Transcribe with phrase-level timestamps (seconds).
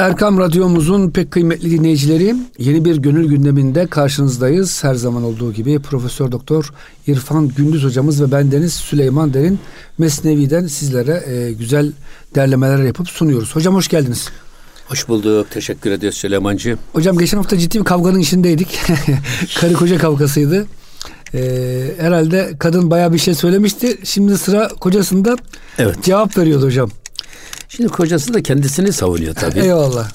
[0.00, 4.84] Erkam Radyomuzun pek kıymetli dinleyicileri yeni bir gönül gündeminde karşınızdayız.
[4.84, 6.72] Her zaman olduğu gibi Profesör Doktor
[7.06, 9.58] İrfan Gündüz hocamız ve bendeniz Süleyman Derin
[9.98, 11.92] Mesnevi'den sizlere e, güzel
[12.34, 13.56] derlemeler yapıp sunuyoruz.
[13.56, 14.28] Hocam hoş geldiniz.
[14.88, 15.50] Hoş bulduk.
[15.50, 16.76] Teşekkür ediyoruz Süleymancı.
[16.92, 18.80] Hocam geçen hafta ciddi bir kavganın içindeydik.
[19.60, 20.66] Karı koca kavgasıydı.
[21.34, 23.98] Ee, herhalde kadın baya bir şey söylemişti.
[24.04, 25.36] Şimdi sıra kocasında
[25.78, 26.02] evet.
[26.02, 26.90] cevap veriyordu hocam.
[27.70, 29.60] Şimdi kocası da kendisini savunuyor tabii.
[29.64, 30.10] Eyvallah.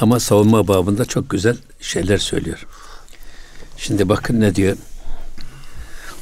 [0.00, 2.66] Ama savunma babında çok güzel şeyler söylüyor.
[3.76, 4.76] Şimdi bakın ne diyor.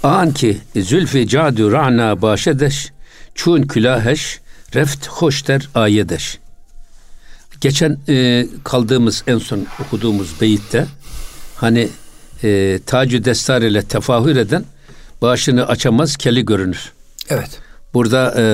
[0.02, 2.92] An ki zülfi cadu ra'na başedeş
[3.34, 4.40] çun külaheş
[4.74, 6.38] reft hoşter ayedeş.
[7.60, 10.86] Geçen e, kaldığımız en son okuduğumuz beyitte
[11.56, 11.88] hani
[12.44, 14.64] e, tacü destar ile tefahür eden
[15.22, 16.92] başını açamaz keli görünür.
[17.28, 17.50] Evet.
[17.94, 18.44] Burada e,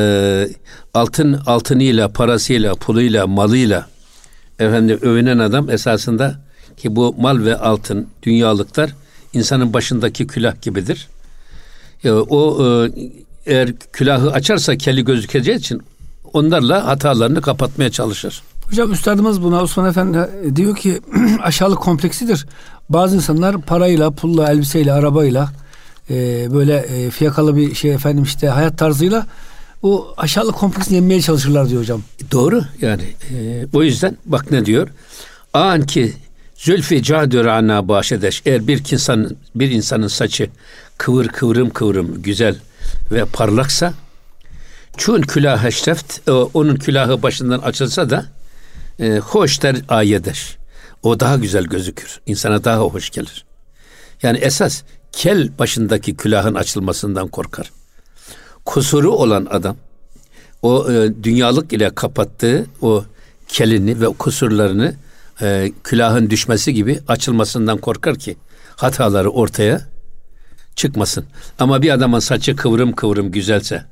[0.94, 3.86] altın altınıyla, parasıyla, puluyla, malıyla
[4.58, 6.34] efendim övünen adam esasında
[6.76, 8.90] ki bu mal ve altın, dünyalıklar
[9.32, 11.08] insanın başındaki külah gibidir.
[12.04, 12.90] E, o e,
[13.46, 15.82] eğer külahı açarsa keli gözükeceği için
[16.32, 18.42] onlarla hatalarını kapatmaya çalışır.
[18.68, 21.00] Hocam üstadımız buna Osman Efendi diyor ki
[21.42, 22.46] aşağılık kompleksidir.
[22.88, 25.50] Bazı insanlar parayla, pulla, elbiseyle, arabayla
[26.10, 29.26] e, böyle e, fiyakalı bir şey efendim işte hayat tarzıyla
[29.82, 32.02] o aşağılık kompleksini yenmeye çalışırlar diyor hocam.
[32.32, 34.88] Doğru yani e, o yüzden bak ne diyor.
[35.54, 36.12] An ki
[36.56, 38.42] Zülfi cadür ana başedeş.
[38.46, 40.50] Eğer bir insan bir insanın saçı
[40.98, 42.56] kıvır kıvrım kıvrım güzel
[43.12, 43.94] ve parlaksa
[44.96, 48.26] çun külah heşreft onun külahı başından açılsa da
[49.00, 50.56] e, hoş der ayedeş.
[51.02, 52.20] O daha güzel gözükür.
[52.26, 53.44] İnsana daha hoş gelir.
[54.22, 57.72] Yani esas kel başındaki külahın açılmasından korkar.
[58.64, 59.76] Kusuru olan adam
[60.62, 63.04] o e, dünyalık ile kapattığı o
[63.48, 64.94] kelini ve kusurlarını
[65.42, 68.36] e, külahın düşmesi gibi açılmasından korkar ki
[68.76, 69.80] hataları ortaya
[70.76, 71.24] çıkmasın.
[71.58, 73.84] Ama bir adamın saçı kıvrım kıvrım güzelse,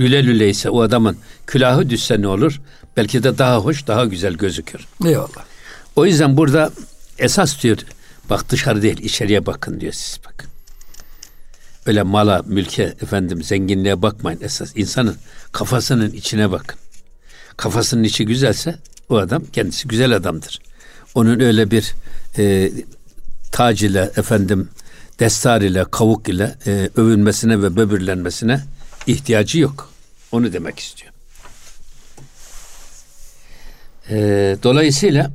[0.00, 1.16] lüle lüle ise o adamın
[1.46, 2.60] külahı düşse ne olur?
[2.96, 4.86] Belki de daha hoş, daha güzel gözükür.
[5.04, 5.44] Eyvallah.
[5.96, 6.70] O yüzden burada
[7.18, 7.78] esas diyor,
[8.30, 10.50] bak dışarı değil içeriye bakın diyor siz bakın.
[11.90, 14.72] Öyle mala, mülke, efendim zenginliğe bakmayın esas.
[14.76, 15.16] insanın
[15.52, 16.78] kafasının içine bakın.
[17.56, 18.74] Kafasının içi güzelse
[19.08, 20.60] o adam kendisi güzel adamdır.
[21.14, 21.94] Onun öyle bir
[22.38, 22.72] e,
[23.52, 24.68] tac ile efendim
[25.20, 28.60] destar ile kavuk ile e, övünmesine ve böbürlenmesine
[29.06, 29.92] ihtiyacı yok.
[30.32, 31.12] Onu demek istiyor.
[34.10, 34.16] E,
[34.62, 35.30] dolayısıyla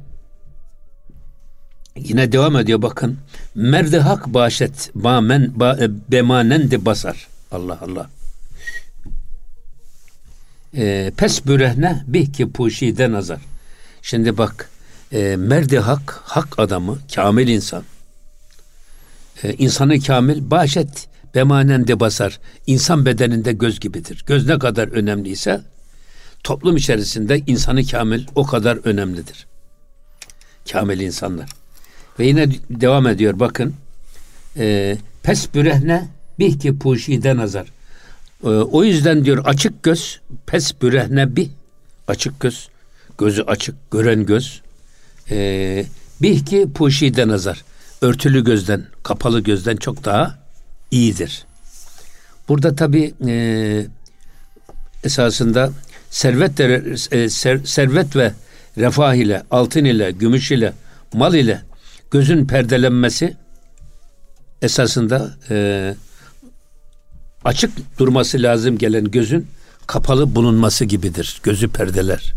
[1.99, 3.17] Yine devam ediyor bakın.
[3.55, 7.27] Merdi hak başet ba men ba, e, bemanendi basar.
[7.51, 8.09] Allah Allah.
[10.77, 13.41] E, pes bürehne bih ki puşide nazar.
[14.01, 14.69] Şimdi bak
[15.11, 17.83] e, merdi hak hak adamı kamil insan.
[19.43, 22.39] E, insanı kamil başet bemanende basar.
[22.67, 24.23] İnsan bedeninde göz gibidir.
[24.27, 25.61] Göz ne kadar önemliyse
[26.43, 29.47] toplum içerisinde insanı kamil o kadar önemlidir.
[30.71, 31.64] Kamil insanlar.
[32.19, 33.73] Ve yine devam ediyor bakın.
[34.57, 36.07] E, pes bürehne
[36.39, 37.67] bihki puşide nazar.
[38.43, 41.49] E, o yüzden diyor açık göz pes bürehne bi
[42.07, 42.69] açık göz
[43.17, 44.61] gözü açık gören göz
[45.31, 45.85] e,
[46.21, 47.63] bihki puşide nazar
[48.01, 50.39] örtülü gözden kapalı gözden çok daha
[50.91, 51.45] iyidir.
[52.49, 53.85] Burada tabi e,
[55.03, 55.71] esasında
[56.09, 58.33] servet de, e, ser, servet ve
[58.77, 60.73] refah ile altın ile gümüş ile
[61.13, 61.61] mal ile
[62.15, 63.35] gözün perdelenmesi
[64.61, 65.95] esasında e,
[67.43, 69.47] açık durması lazım gelen gözün
[69.87, 71.39] kapalı bulunması gibidir.
[71.43, 72.33] Gözü perdeler.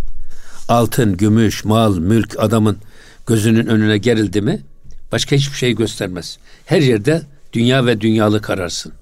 [0.68, 2.78] Altın, gümüş, mal, mülk adamın
[3.26, 4.60] gözünün önüne gerildi mi
[5.12, 6.38] başka hiçbir şey göstermez.
[6.66, 7.22] Her yerde
[7.52, 8.92] dünya ve dünyalık ararsın.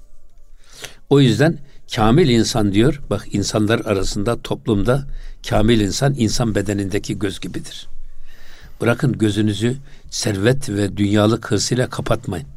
[1.09, 1.59] O yüzden
[1.95, 3.01] kamil insan diyor.
[3.09, 5.07] Bak insanlar arasında toplumda
[5.49, 7.87] kamil insan insan bedenindeki göz gibidir.
[8.81, 9.77] Bırakın gözünüzü
[10.09, 12.47] servet ve dünyalık hırsıyla kapatmayın.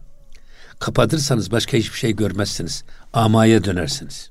[0.79, 2.85] Kapatırsanız başka hiçbir şey görmezsiniz.
[3.13, 4.31] Amaya dönersiniz.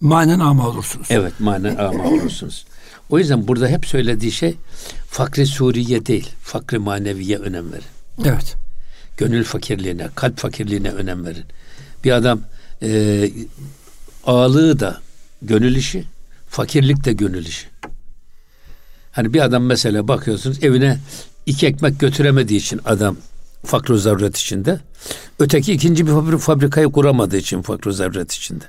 [0.00, 1.06] Manen ama olursunuz.
[1.10, 2.66] Evet manen ama olursunuz.
[3.10, 4.56] O yüzden burada hep söylediği şey
[5.10, 7.84] fakri suriye değil, fakri maneviye önem verin.
[8.24, 8.56] Evet.
[9.16, 11.44] Gönül fakirliğine, kalp fakirliğine önem verin.
[12.04, 12.40] Bir adam
[12.82, 13.30] e,
[14.26, 15.00] ağlığı da
[15.42, 16.04] gönül işi,
[16.48, 17.66] fakirlik de gönül işi.
[19.12, 20.98] Hani bir adam mesela bakıyorsunuz evine
[21.46, 23.16] iki ekmek götüremediği için adam
[23.64, 24.80] fakr zaruret içinde.
[25.38, 28.64] Öteki ikinci bir fabrikayı kuramadığı için fakr zaruret içinde.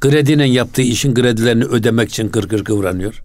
[0.00, 3.22] Kredinin yaptığı işin kredilerini ödemek için gır gır kıvranıyor.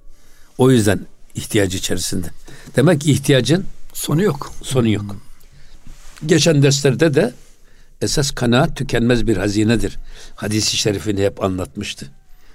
[0.57, 0.99] O yüzden
[1.35, 2.27] ihtiyacı içerisinde.
[2.75, 4.53] Demek ki ihtiyacın sonu yok.
[4.63, 5.15] Sonu yok.
[6.25, 7.33] Geçen derslerde de
[8.01, 9.97] esas kanaat tükenmez bir hazinedir.
[10.35, 12.11] Hadisi şerifini hep anlatmıştı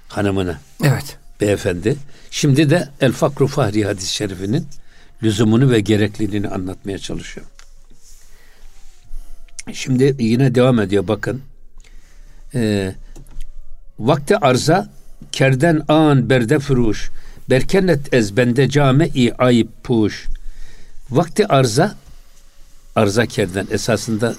[0.07, 0.61] hanımına.
[0.83, 1.17] Evet.
[1.41, 1.95] Beyefendi.
[2.31, 4.67] Şimdi de El Fakru Fahri hadis-i şerifinin
[5.23, 7.45] lüzumunu ve gerekliliğini anlatmaya çalışıyor.
[9.73, 11.41] Şimdi yine devam ediyor bakın.
[12.55, 12.95] Ee,
[13.99, 14.89] vakti arza
[15.31, 17.11] kerden an berde furuş
[17.49, 20.27] berkenet ez bende came i ayıp puş
[21.09, 21.95] vakti arza
[22.95, 24.35] arza kerden esasında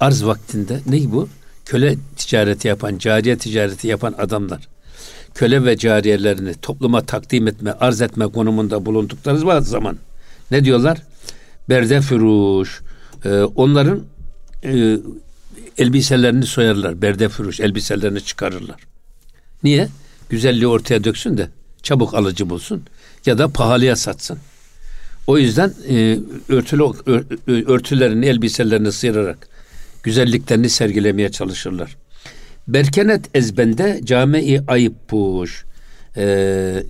[0.00, 1.28] arz vaktinde ne bu?
[1.64, 4.68] Köle ticareti yapan, cariye ticareti yapan adamlar.
[5.34, 9.98] Köle ve cariyelerini topluma takdim etme, arz etme konumunda bulundukları zaman
[10.50, 11.02] ne diyorlar?
[11.68, 12.80] Berde furuş.
[13.24, 14.02] Ee, onların
[14.64, 14.98] e,
[15.78, 17.02] elbiselerini soyarlar.
[17.02, 18.80] Berde furuş elbiselerini çıkarırlar.
[19.62, 19.88] Niye?
[20.28, 21.48] Güzelliği ortaya döksün de
[21.82, 22.82] çabuk alıcı bulsun
[23.26, 24.38] ya da pahalıya satsın.
[25.26, 29.48] O yüzden e, örtülü ör, örtülerini, elbiselerini sıyırarak
[30.02, 31.96] güzelliklerini sergilemeye çalışırlar.
[32.68, 35.64] Berkenet ezbende cami-i ayıp puş.
[36.16, 36.82] E,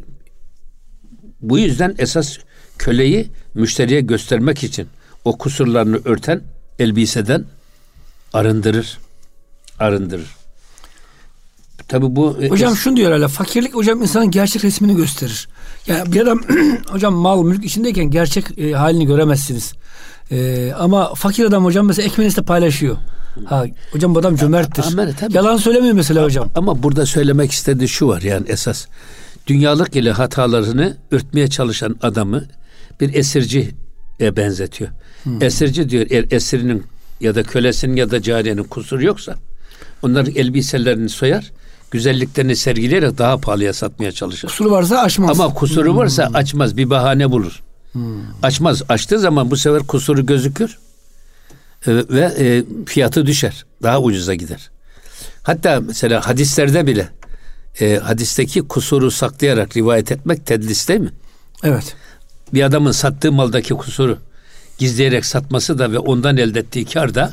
[1.41, 2.39] bu yüzden esas
[2.79, 4.89] köleyi müşteriye göstermek için
[5.25, 6.43] o kusurlarını örten
[6.79, 7.45] elbiseden
[8.33, 8.99] arındırır.
[9.79, 10.37] Arındırır.
[11.89, 15.49] Tabi bu e, Hocam es- şunu diyor hala fakirlik hocam insanın gerçek resmini gösterir.
[15.87, 16.41] Yani bir adam
[16.89, 19.73] hocam mal mülk içindeyken gerçek e, halini göremezsiniz.
[20.31, 22.97] E, ama fakir adam hocam mesela ekmeğini de paylaşıyor.
[23.47, 24.85] Ha, hocam bu adam cömerttir.
[24.87, 25.37] Ama, tabii.
[25.37, 26.49] Yalan söylemiyor mesela hocam.
[26.55, 28.87] Ama burada söylemek istediği şu var yani esas.
[29.47, 32.45] Dünyalık ile hatalarını örtmeye çalışan adamı
[33.01, 33.71] bir esirciye
[34.21, 34.91] benzetiyor.
[35.23, 35.43] Hmm.
[35.43, 36.83] Esirci diyor er, esirinin
[37.21, 39.37] ya da kölesinin ya da cariyenin kusuru yoksa
[40.03, 41.53] onların elbiselerini soyar
[41.91, 44.49] güzelliklerini sergileyerek daha pahalıya satmaya çalışır.
[44.49, 45.41] Kusuru varsa açmaz.
[45.41, 45.97] Ama kusuru hmm.
[45.97, 47.63] varsa açmaz bir bahane bulur.
[47.93, 48.03] Hmm.
[48.43, 48.83] Açmaz.
[48.89, 50.79] Açtığı zaman bu sefer kusuru gözükür
[51.87, 53.67] e, ve e, fiyatı düşer.
[53.83, 54.71] Daha ucuza gider.
[55.43, 57.09] Hatta mesela hadislerde bile
[57.81, 61.11] e, hadisteki kusuru saklayarak rivayet etmek tedlis değil mi?
[61.65, 61.97] Evet.
[62.55, 64.19] Bir adamın sattığı maldaki kusuru
[64.79, 67.33] gizleyerek satması da ve ondan elde ettiği kar da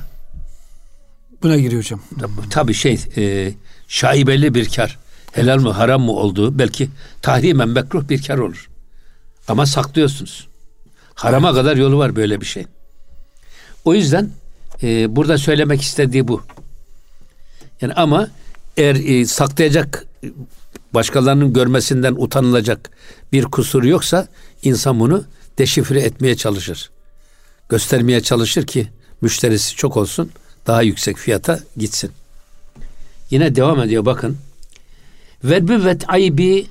[1.44, 2.02] buna giriyor hocam.
[2.50, 3.54] Tabii, şey e,
[3.88, 5.00] şaibeli bir kar.
[5.32, 6.90] Helal mı haram mı olduğu belki
[7.22, 8.70] tahrimen mekruh bir kar olur.
[9.48, 10.48] Ama saklıyorsunuz.
[11.16, 11.58] Harama evet.
[11.58, 12.66] kadar yolu var böyle bir şey.
[13.86, 14.30] O yüzden
[14.84, 16.42] e, burada söylemek istediği bu.
[17.82, 18.28] Yani ama
[18.78, 20.06] eğer e, saklayacak
[20.94, 22.90] başkalarının görmesinden utanılacak
[23.32, 24.28] bir kusur yoksa
[24.64, 25.24] insan bunu
[25.58, 26.92] deşifre etmeye çalışır.
[27.70, 28.88] Göstermeye çalışır ki
[29.22, 30.32] müşterisi çok olsun
[30.68, 32.12] daha yüksek fiyata gitsin.
[33.30, 34.38] Yine devam ediyor bakın.
[35.44, 36.68] Ve büvet aybi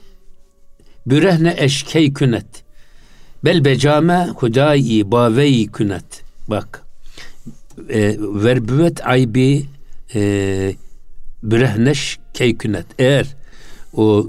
[1.07, 2.47] bürehne eşkey künet.
[3.45, 6.23] Bel became hudayi baveyi künet.
[6.49, 6.83] Bak.
[7.89, 9.67] E, verbüvet aybi
[10.15, 10.75] e,
[11.43, 12.87] bürehneş keykünet.
[12.99, 13.27] Eğer
[13.97, 14.27] o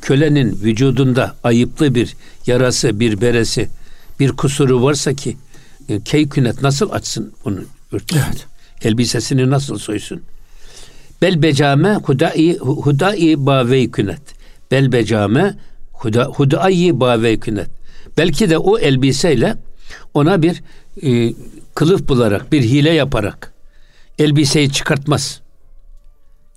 [0.00, 2.16] kölenin vücudunda ayıplı bir
[2.46, 3.68] yarası, bir beresi,
[4.20, 5.36] bir kusuru varsa ki
[5.88, 7.60] e, keykünet nasıl açsın onu
[7.92, 8.22] örtüsün?
[8.26, 8.46] Evet.
[8.82, 10.22] Elbisesini nasıl soysun?
[11.22, 14.20] Bel became hudai hudai bavey künet.
[14.70, 15.54] Bel became
[15.92, 17.68] huda, hudai bavey künet.
[18.18, 19.56] Belki de o elbiseyle
[20.14, 20.62] ona bir
[21.02, 21.34] e,
[21.74, 23.52] kılıf bularak, bir hile yaparak
[24.18, 25.40] elbiseyi çıkartmaz.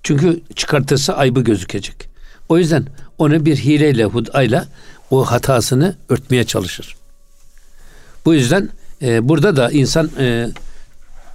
[0.02, 2.09] Çünkü çıkartırsa aybı gözükecek.
[2.50, 2.86] O yüzden
[3.18, 4.66] onu bir hileyle, hudayla
[5.10, 6.96] o hatasını örtmeye çalışır.
[8.24, 8.68] Bu yüzden
[9.02, 10.48] e, burada da insan e,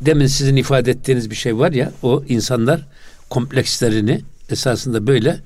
[0.01, 2.87] demin sizin ifade ettiğiniz bir şey var ya o insanlar
[3.29, 5.39] komplekslerini esasında böyle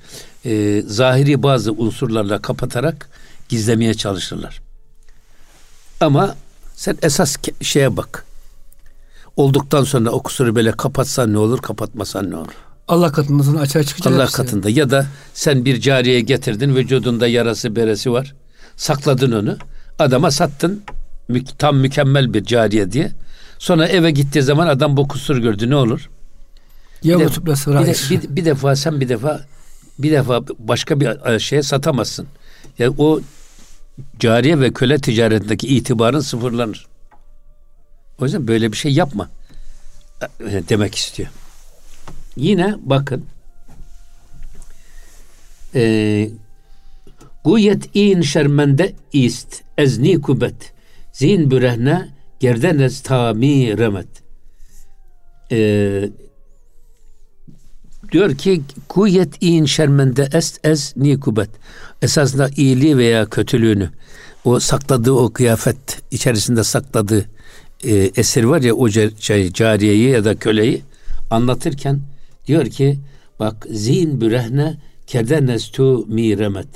[0.45, 3.09] e, zahiri bazı unsurlarla kapatarak
[3.49, 4.61] gizlemeye çalışırlar.
[6.01, 6.35] Ama
[6.75, 8.25] sen esas şeye bak.
[9.35, 12.68] Olduktan sonra o kusuru böyle kapatsan ne olur, kapatmasan ne olur?
[12.89, 14.13] Allah katında sana açığa çıkacak.
[14.13, 18.36] Allah katında ya da sen bir cariye getirdin vücudunda yarası beresi var.
[18.75, 19.58] Sakladın onu.
[20.00, 20.84] Adama sattın
[21.58, 23.12] tam mükemmel bir cariye diye.
[23.60, 26.10] Sonra eve gittiği zaman adam bu kusur gördü ne olur?
[27.03, 27.29] Ya bir, de,
[28.12, 29.46] bir, de, bir, bir defa sen bir defa
[30.00, 32.27] bir defa başka bir e, şeye satamazsın.
[32.79, 33.19] Yani o
[34.19, 36.88] cariye ve köle ticaretindeki itibarın sıfırlanır.
[38.19, 39.29] O yüzden böyle bir şey yapma
[40.22, 41.29] e, demek istiyor.
[42.39, 43.25] Yine bakın
[45.75, 46.29] e,
[47.43, 50.74] Guyet in şermende ist ezni kubet
[51.13, 54.08] zin bürehne gerdenez tami remet.
[55.51, 56.10] E,
[58.12, 61.50] diyor ki kuyet in şermende est ez nikubet
[62.01, 63.89] esasında iyiliği veya kötülüğünü
[64.46, 67.25] o sakladığı o kıyafet içerisinde sakladığı
[67.84, 70.81] e, esir var ya o şey, cariyeyi ya da köleyi
[71.29, 72.00] anlatırken
[72.48, 73.00] diyor ki
[73.39, 74.77] bak zin bürehne
[75.08, 76.67] kedenestu miremet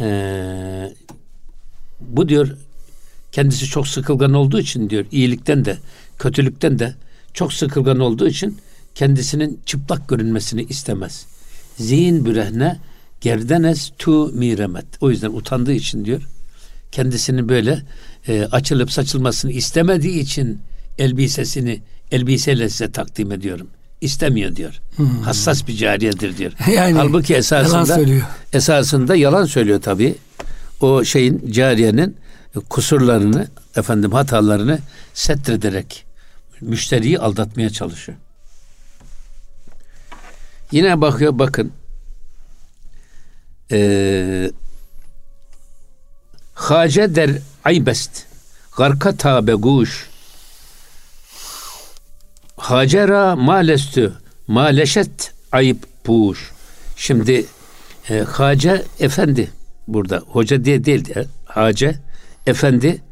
[0.00, 0.92] ee,
[2.00, 2.56] bu diyor
[3.32, 5.78] kendisi çok sıkılgan olduğu için diyor iyilikten de
[6.18, 6.94] kötülükten de
[7.34, 8.58] çok sıkılgan olduğu için
[8.94, 11.26] kendisinin çıplak görünmesini istemez.
[11.76, 12.78] Zihin bürehne
[13.20, 14.86] gerdenes tu miremet.
[15.00, 16.22] O yüzden utandığı için diyor
[16.92, 17.82] kendisini böyle
[18.28, 20.60] e, açılıp saçılmasını istemediği için
[20.98, 21.80] elbisesini
[22.10, 23.66] elbiseyle size takdim ediyorum.
[24.00, 24.80] İstemiyor diyor.
[24.96, 25.22] Hmm.
[25.22, 26.52] Hassas bir cariyedir diyor.
[26.74, 28.26] yani, Halbuki esasında yalan söylüyor.
[28.52, 30.14] esasında yalan söylüyor tabii.
[30.80, 32.16] O şeyin cariyenin
[32.70, 34.78] kusurlarını efendim hatalarını
[35.14, 36.06] setrederek
[36.60, 38.18] müşteriyi aldatmaya çalışıyor.
[40.72, 41.72] Yine bakıyor bakın
[43.72, 44.50] ee,
[46.54, 47.30] Hace der
[47.64, 48.26] aybest
[48.76, 50.07] garka tabe guş
[52.58, 54.12] Hacera malestü
[54.46, 56.52] maleşet ayıp puş.
[56.96, 57.46] Şimdi
[58.10, 59.50] e, Hace efendi
[59.88, 61.94] burada hoca diye değil de Hace
[62.46, 63.02] efendi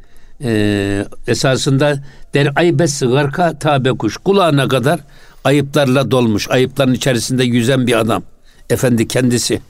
[0.43, 4.99] e, esasında der aybes garka tabe kuş kulağına kadar
[5.43, 8.23] ayıplarla dolmuş ayıpların içerisinde yüzen bir adam
[8.69, 9.61] efendi kendisi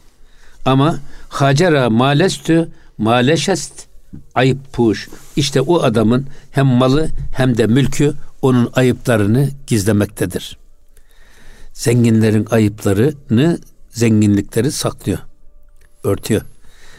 [0.65, 3.87] ama Hacera malestü maleşest
[4.35, 5.09] ayıp puş.
[5.35, 8.13] İşte o adamın hem malı hem de mülkü
[8.47, 10.57] onun ayıplarını gizlemektedir.
[11.73, 15.19] Zenginlerin ayıplarını zenginlikleri saklıyor.
[16.03, 16.41] Örtüyor.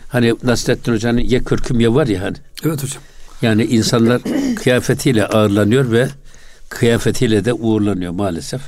[0.09, 2.37] Hani Nasrettin Hoca'nın ye kürküm ye var ya hani.
[2.65, 3.03] Evet hocam.
[3.43, 4.23] Yani insanlar
[4.57, 6.09] kıyafetiyle ağırlanıyor ve
[6.69, 8.61] kıyafetiyle de uğurlanıyor maalesef.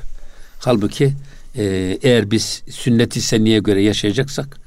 [0.58, 1.12] Halbuki
[1.56, 1.64] e,
[2.02, 4.60] eğer biz sünnet-i seniye göre yaşayacaksak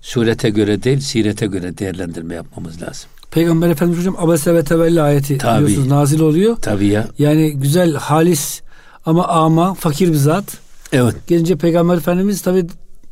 [0.00, 3.10] surete göre değil sirete göre değerlendirme yapmamız lazım.
[3.30, 5.64] Peygamber Efendimiz hocam abese ve tevelli ayeti Tabii.
[5.64, 6.56] biliyorsunuz nazil oluyor.
[6.56, 7.08] Tabii ya.
[7.18, 8.60] Yani güzel halis
[9.06, 10.44] ama ama fakir bir zat.
[10.92, 11.14] Evet.
[11.26, 12.66] Gelince Peygamber Efendimiz tabi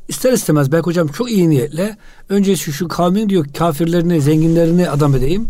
[0.08, 1.96] ister istemez belki hocam çok iyi niyetle
[2.28, 5.48] önce şu şu kavmin diyor kafirlerini zenginlerini adam edeyim.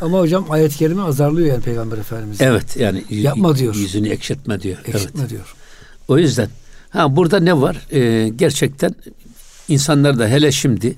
[0.00, 2.40] Ama hocam ayet-i kerime azarlıyor yani Peygamber Efendimiz.
[2.40, 3.74] Evet yani yapma diyor.
[3.74, 4.78] Yüzünü ekşitme diyor.
[4.86, 5.30] Ekşitme evet.
[5.30, 5.54] diyor.
[6.08, 6.48] O yüzden
[6.90, 7.86] ha burada ne var?
[7.92, 8.94] Ee, gerçekten
[9.68, 10.96] insanlar da hele şimdi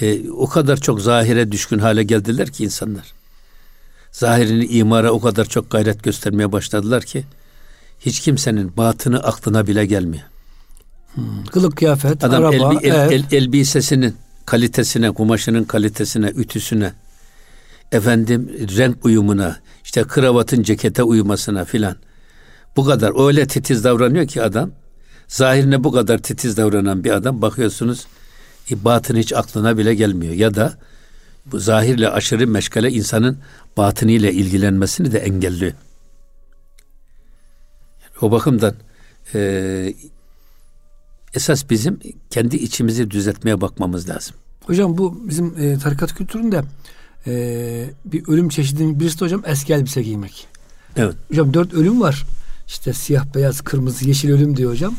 [0.00, 3.12] e, o kadar çok zahire düşkün hale geldiler ki insanlar.
[4.12, 7.24] Zahirini imara o kadar çok gayret göstermeye başladılar ki
[8.00, 10.24] hiç kimsenin batını aklına bile gelmiyor.
[11.14, 11.44] Hmm.
[11.44, 16.92] Kılık kıyafet, Adam araba, elbi, el, el, elbisesinin kalitesine, kumaşının kalitesine, ütüsüne,
[17.92, 21.96] efendim renk uyumuna, işte kravatın cekete uyumasına filan.
[22.76, 24.70] Bu kadar öyle titiz davranıyor ki adam.
[25.28, 28.06] Zahirine bu kadar titiz davranan bir adam bakıyorsunuz
[28.70, 30.34] batın hiç aklına bile gelmiyor.
[30.34, 30.78] Ya da
[31.46, 33.38] bu zahirle aşırı meşgale insanın
[33.76, 35.72] batınıyla ilgilenmesini de engelliyor.
[38.20, 38.74] O bakımdan
[39.34, 39.94] e,
[41.34, 41.98] esas bizim
[42.30, 44.36] kendi içimizi düzeltmeye bakmamız lazım.
[44.66, 46.62] Hocam bu bizim e, tarikat kültüründe
[47.26, 50.46] e, bir ölüm çeşidinin birisi de hocam eski elbise giymek.
[50.96, 51.14] Evet.
[51.28, 52.24] Hocam dört ölüm var.
[52.66, 54.94] İşte siyah, beyaz, kırmızı, yeşil ölüm diyor hocam.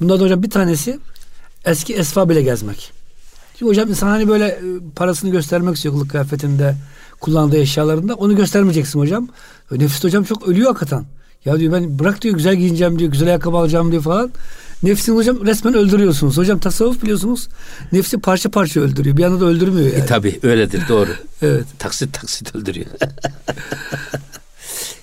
[0.00, 0.98] Bunlardan hocam bir tanesi
[1.70, 2.92] eski esfa bile gezmek.
[3.58, 4.60] Şimdi hocam insan hani böyle e,
[4.96, 6.76] parasını göstermek istiyor kılık kıyafetinde
[7.20, 9.28] kullandığı eşyalarında onu göstermeyeceksin hocam.
[9.70, 11.04] Nefis hocam çok ölüyor hakikaten.
[11.44, 14.30] Ya diyor ben bırak diyor güzel giyineceğim diyor güzel ayakkabı alacağım diyor falan.
[14.82, 16.36] Nefsini hocam resmen öldürüyorsunuz.
[16.36, 17.48] Hocam tasavvuf biliyorsunuz
[17.92, 19.16] nefsi parça parça öldürüyor.
[19.16, 20.02] Bir anda da öldürmüyor e, yani.
[20.02, 21.10] E, tabii öyledir doğru.
[21.42, 21.64] evet.
[21.78, 22.86] Taksit taksit öldürüyor.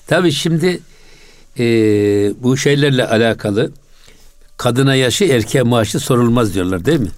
[0.07, 0.79] tabii şimdi
[1.59, 1.63] e,
[2.43, 3.71] bu şeylerle alakalı
[4.57, 7.11] kadına yaşı erkeğe maaşı sorulmaz diyorlar değil mi?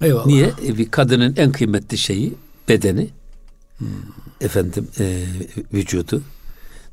[0.00, 0.26] Eyvallah.
[0.26, 0.52] Niye?
[0.66, 2.34] E, bir kadının en kıymetli şeyi
[2.68, 3.08] bedeni.
[3.78, 3.88] Hmm.
[4.40, 5.24] Efendim e,
[5.72, 6.22] vücudu.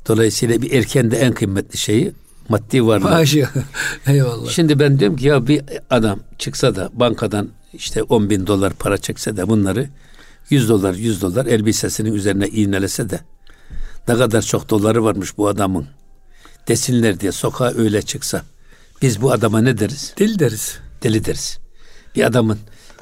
[0.08, 2.12] Dolayısıyla bir erkeğin de en kıymetli şeyi
[2.48, 3.04] maddi varlığı.
[3.04, 3.48] Maaşı.
[4.06, 4.50] Eyvallah.
[4.50, 8.98] Şimdi ben diyorum ki ya bir adam çıksa da bankadan işte 10 bin dolar para
[8.98, 9.88] çekse de bunları
[10.50, 13.20] 100 dolar 100 dolar elbisesinin üzerine iğnelese de
[14.08, 15.86] ne kadar çok doları varmış bu adamın
[16.68, 18.42] desinler diye sokağa öyle çıksa
[19.04, 20.14] biz bu adama ne deriz?
[20.18, 20.78] Deli deriz.
[21.02, 21.58] Deli deriz.
[22.16, 22.58] Bir adamın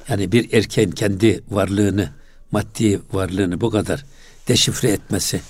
[0.08, 2.08] yani bir erkeğin kendi varlığını,
[2.50, 4.04] maddi varlığını bu kadar
[4.48, 5.40] deşifre etmesi,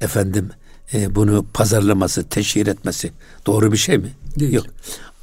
[0.00, 0.50] efendim
[0.92, 3.12] e, bunu pazarlaması, teşhir etmesi
[3.46, 4.12] doğru bir şey mi?
[4.36, 4.52] Değil.
[4.52, 4.66] Yok.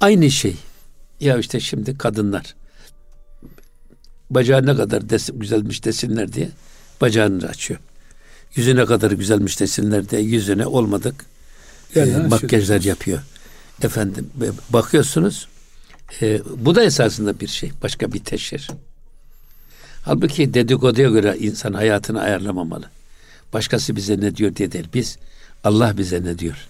[0.02, 0.56] Aynı şey.
[1.20, 2.56] Ya işte şimdi kadınlar
[4.30, 6.50] bacağı ne kadar desin, güzelmiş desinler diye
[7.02, 7.80] bacağını açıyor.
[8.56, 11.26] Yüzü ne kadar güzelmiş desinler diye yüzüne olmadık
[11.96, 13.20] yani e, makyajlar yapıyor.
[13.84, 14.30] Efendim
[14.70, 15.48] bakıyorsunuz
[16.22, 17.72] e, bu da esasında bir şey.
[17.84, 18.68] Başka bir teşhir.
[20.02, 22.86] Halbuki dedikoduya göre insan hayatını ayarlamamalı.
[23.54, 24.88] Başkası bize ne diyor diye değil.
[24.94, 25.18] Biz
[25.64, 26.68] Allah bize ne diyor?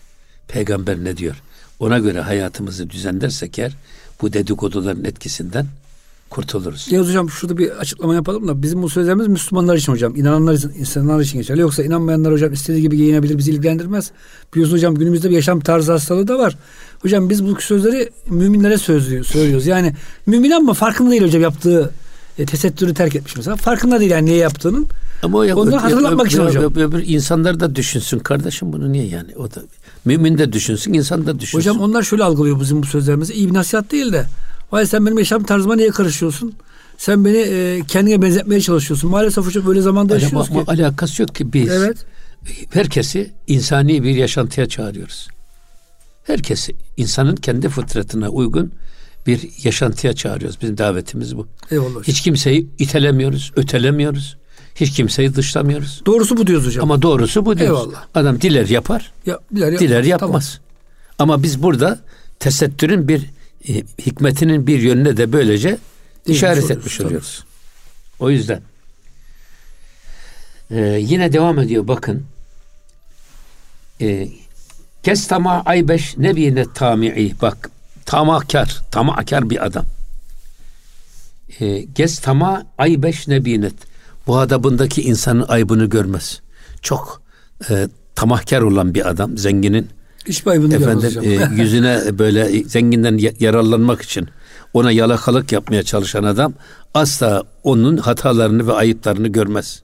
[0.47, 1.43] Peygamber ne diyor?
[1.79, 3.73] Ona göre hayatımızı düzenlersek eğer
[4.21, 5.67] bu dedikoduların etkisinden
[6.29, 6.87] kurtuluruz.
[6.91, 10.15] Ya hocam şurada bir açıklama yapalım da bizim bu sözlerimiz Müslümanlar için hocam.
[10.15, 11.61] inananlar için, insanlar için geçerli.
[11.61, 14.11] Yoksa inanmayanlar hocam istediği gibi giyinebilir bizi ilgilendirmez.
[14.53, 16.57] Biliyorsunuz hocam günümüzde bir yaşam tarzı hastalığı da var.
[17.01, 19.67] Hocam biz bu sözleri müminlere söylüyoruz.
[19.67, 19.93] Yani
[20.25, 21.91] mümin ama farkında değil hocam yaptığı
[22.39, 23.55] e, tesettürü terk etmiş mesela.
[23.55, 24.87] Farkında değil yani niye yaptığının.
[25.23, 26.63] Ama o ya, Onları hatırlatmak için hocam.
[26.63, 29.35] Öbür, öbür insanlar da düşünsün kardeşim bunu niye yani?
[29.35, 29.61] O da
[30.05, 31.57] mümin de düşünsün, insan da düşünsün.
[31.57, 33.33] Hocam onlar şöyle algılıyor bizim bu sözlerimizi.
[33.33, 34.25] İyi bir nasihat değil de.
[34.71, 36.53] Vay sen benim yaşam tarzıma niye karışıyorsun?
[36.97, 39.09] Sen beni e, kendine benzetmeye çalışıyorsun.
[39.09, 40.63] Maalesef hocam böyle zamanda Ama- yaşıyoruz ki.
[40.67, 41.69] alakası yok ki biz.
[41.69, 41.97] Evet.
[42.69, 45.27] Herkesi insani bir yaşantıya çağırıyoruz.
[46.23, 48.71] Herkesi insanın kendi fıtratına uygun
[49.27, 50.61] bir yaşantıya çağırıyoruz.
[50.61, 51.47] Bizim davetimiz bu.
[51.71, 52.03] Eyvallah.
[52.03, 54.37] Hiç kimseyi itelemiyoruz, ötelemiyoruz.
[54.75, 56.01] Hiç kimseyi dışlamıyoruz.
[56.05, 56.83] Doğrusu bu diyoruz hocam.
[56.83, 57.79] Ama doğrusu bu diyoruz.
[57.79, 58.05] Eyvallah.
[58.15, 59.79] Adam diler yapar, ya, diler, yapmaz.
[59.81, 60.59] diler yapmaz.
[61.19, 61.99] Ama biz burada
[62.39, 63.25] tesettürün bir
[64.05, 65.77] hikmetinin bir yönüne de böylece
[66.25, 67.07] işaret oluyoruz, etmiş tabii.
[67.07, 67.43] oluyoruz.
[68.19, 68.61] O yüzden
[70.71, 72.25] Ee, yine devam ediyor bakın.
[74.01, 74.27] Ee,
[75.03, 77.69] Kes tama aybeş nebine tami'i bak
[78.05, 79.85] tamahkar tamahkar bir adam.
[81.59, 83.73] Ee, Gez tama aybeş nebinet
[84.27, 86.41] bu adabındaki insanın aybını görmez.
[86.81, 87.21] Çok
[87.69, 89.89] e, tamahkar olan bir adam zenginin
[90.27, 94.29] İş baybını efendim e, yüzüne böyle zenginden ya- yararlanmak için
[94.73, 96.53] ona yalakalık yapmaya çalışan adam
[96.93, 99.81] asla onun hatalarını ve ayıplarını görmez.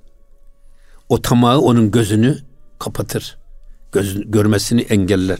[1.09, 2.37] O tamağı onun gözünü
[2.79, 3.37] kapatır.
[3.91, 5.37] Göz, görmesini engeller.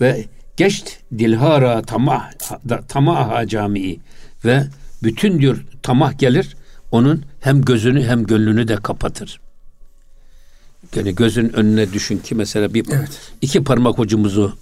[0.00, 0.24] Ve
[0.56, 2.30] geçt dilhara tamah
[2.88, 4.00] tamaha camii
[4.44, 4.64] ve
[5.02, 6.56] bütün diyor tamah gelir
[6.90, 9.40] onun hem gözünü hem gönlünü de kapatır.
[10.96, 13.20] Yani gözün önüne düşün ki mesela bir Evet.
[13.42, 14.52] iki parmak ucumuzu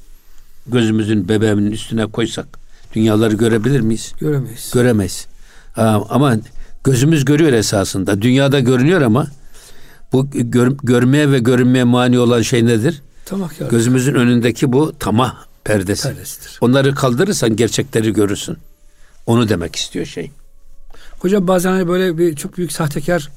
[0.66, 2.46] gözümüzün bebeğinin üstüne koysak
[2.94, 4.12] dünyaları görebilir miyiz?
[4.20, 4.70] Göremeyiz.
[4.74, 5.26] Göremeyiz.
[5.72, 6.36] Ha, ama
[6.84, 8.22] gözümüz görüyor esasında.
[8.22, 9.26] Dünyada görünüyor ama
[10.12, 13.02] bu gör- görmeye ve görünmeye mani olan şey nedir?
[13.26, 13.66] tamam ya.
[13.68, 16.08] Gözümüzün önündeki bu tamah perdesi.
[16.08, 16.58] Perdesidir.
[16.60, 18.56] Onları kaldırırsan gerçekleri görürsün.
[19.26, 20.30] Onu demek istiyor şey.
[21.18, 23.30] Hocam bazen hani böyle bir çok büyük sahtekar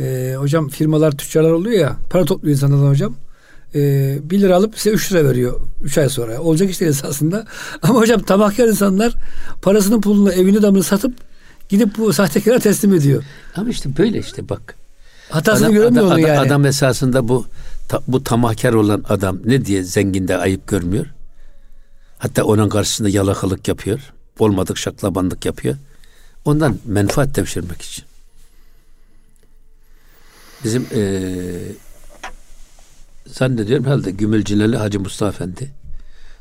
[0.00, 3.14] e, hocam firmalar, tüccarlar oluyor ya para topluyor insanlardan hocam.
[3.74, 6.40] E, 1 lira alıp size 3 lira veriyor 3 ay sonra.
[6.40, 7.46] Olacak iş değil esasında.
[7.82, 9.14] Ama hocam tabahkar insanlar
[9.62, 11.14] parasının pulunu evini damını satıp
[11.68, 13.22] gidip bu sahtekara teslim ediyor.
[13.56, 14.74] Ama işte böyle işte bak.
[15.30, 16.38] Hatasını Adam, göremiyor adam, adam- yani.
[16.38, 17.46] adam esasında bu
[17.88, 21.06] ta- bu tamahkar olan adam ne diye zenginde ayıp görmüyor?
[22.18, 24.00] Hatta onun karşısında yalakalık yapıyor.
[24.38, 25.76] Olmadık şaklabanlık yapıyor.
[26.44, 28.04] Ondan menfaat devşirmek için.
[30.64, 31.60] Bizim eee
[33.26, 35.70] zannediyorum herhalde Gümülcineli Hacı Mustafa Efendi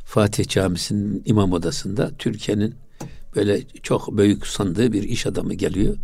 [0.05, 2.75] Fatih Camisi'nin imam odasında Türkiye'nin
[3.35, 5.95] böyle çok büyük sandığı bir iş adamı geliyor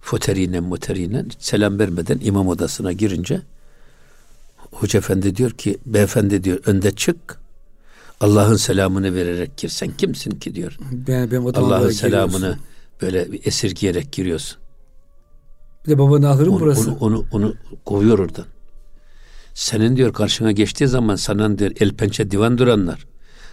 [0.00, 3.42] foteriyle moteriyle selam vermeden imam odasına girince
[4.56, 7.38] Hoca efendi diyor ki beyefendi diyor önde çık
[8.20, 9.68] Allah'ın selamını vererek gir.
[9.68, 10.78] Sen kimsin ki diyor.
[10.92, 12.62] Benim odama Allah'ın selamını giriyorsun.
[13.02, 14.58] böyle esirgeyerek giriyorsun.
[15.88, 16.90] Bir de babanın ahırı Onu, burası?
[16.90, 18.44] onu, onu, onu kovuyor oradan.
[19.54, 23.06] Senin diyor karşına geçtiği zaman sana diyor el pençe divan duranlar,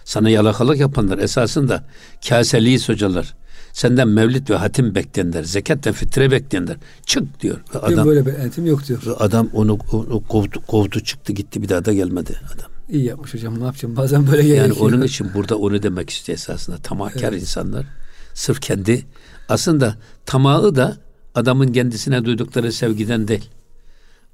[0.04, 1.84] sana yalakalık yapanlar esasında
[2.28, 3.34] kaseliyiz hocalar.
[3.72, 6.76] Senden mevlid ve hatim bekleyenler, zekat ve fitre bekleyenler.
[7.06, 7.56] Çık diyor.
[7.74, 9.02] Ve Benim Adam, böyle bir eğitim yok diyor.
[9.18, 12.70] adam onu, onu kovdu, kovdu çıktı gitti bir daha da gelmedi adam.
[12.88, 14.92] İyi yapmış hocam ne yapacağım bazen böyle Yani gerekiyor.
[14.92, 16.76] onun için burada onu demek istiyor esasında.
[16.76, 17.86] Tamahkar insanlar
[18.34, 19.04] sırf kendi
[19.48, 19.96] aslında
[20.26, 20.96] tamağı da
[21.36, 23.50] adamın kendisine duydukları sevgiden değil.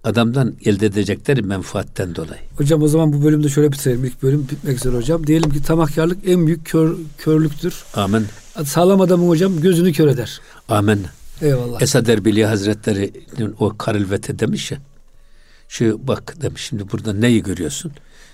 [0.05, 2.41] Adamdan elde edecekleri menfaatten dolayı.
[2.57, 4.05] Hocam o zaman bu bölümde şöyle bitirelim.
[4.05, 5.27] İlk bölüm bitmek üzere hocam.
[5.27, 7.85] Diyelim ki tamahkarlık en büyük kör, körlüktür.
[7.95, 8.27] Amin.
[8.65, 10.41] Sağlam adamın hocam gözünü kör eder.
[10.69, 11.07] Amin.
[11.41, 11.83] Eyvallah.
[11.83, 14.79] Esad Erbili Hazretleri'nin o Karilvete demiş ya.
[15.69, 17.93] Şu bak demiş şimdi burada neyi görüyorsun?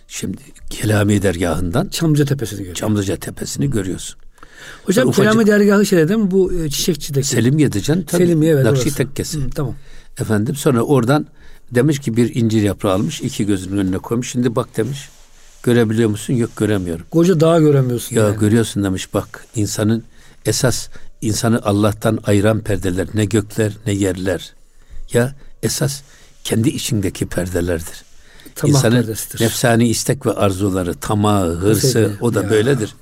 [0.09, 2.75] Şimdi Kelami dergahından Çamlıca tepesini görüyor.
[2.75, 4.19] Çamlıca tepesini görüyorsun.
[4.85, 6.31] Hocam ufacık- Kelami dergahı şeyde değil mi?
[6.31, 7.27] Bu e, çiçekçideki.
[7.29, 8.23] Selim Yedican tabii.
[8.23, 9.39] Selimiye evet Nakşi tekkesi.
[9.39, 9.75] Hı, tamam.
[10.21, 11.27] Efendim sonra oradan
[11.71, 14.31] demiş ki bir incir yaprağı almış iki gözünün önüne koymuş.
[14.31, 15.09] Şimdi bak demiş
[15.63, 16.35] görebiliyor musun?
[16.35, 17.07] Yok göremiyorum.
[17.11, 18.39] Koca dağı göremiyorsun Ya yani.
[18.39, 20.05] görüyorsun demiş bak insanın
[20.47, 20.89] esas
[21.23, 24.53] insanı Allah'tan ayıran perdeler ne gökler ne yerler.
[25.13, 26.01] Ya esas
[26.45, 28.05] kendi içindeki perdelerdir.
[28.55, 29.45] Tamah İnsanın perdesidir.
[29.45, 32.51] nefsani istek ve arzuları, tamağı, hırsı o da Ya.
[32.51, 32.95] böyledir.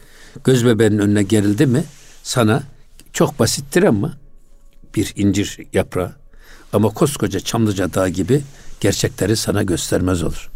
[0.44, 1.84] Göz bebeğinin önüne gerildi mi
[2.22, 2.62] sana
[3.12, 4.16] çok basittir ama
[4.94, 6.12] bir incir yaprağı.
[6.72, 8.42] Ama koskoca Çamlıca Dağı gibi
[8.80, 10.50] gerçekleri sana göstermez olur.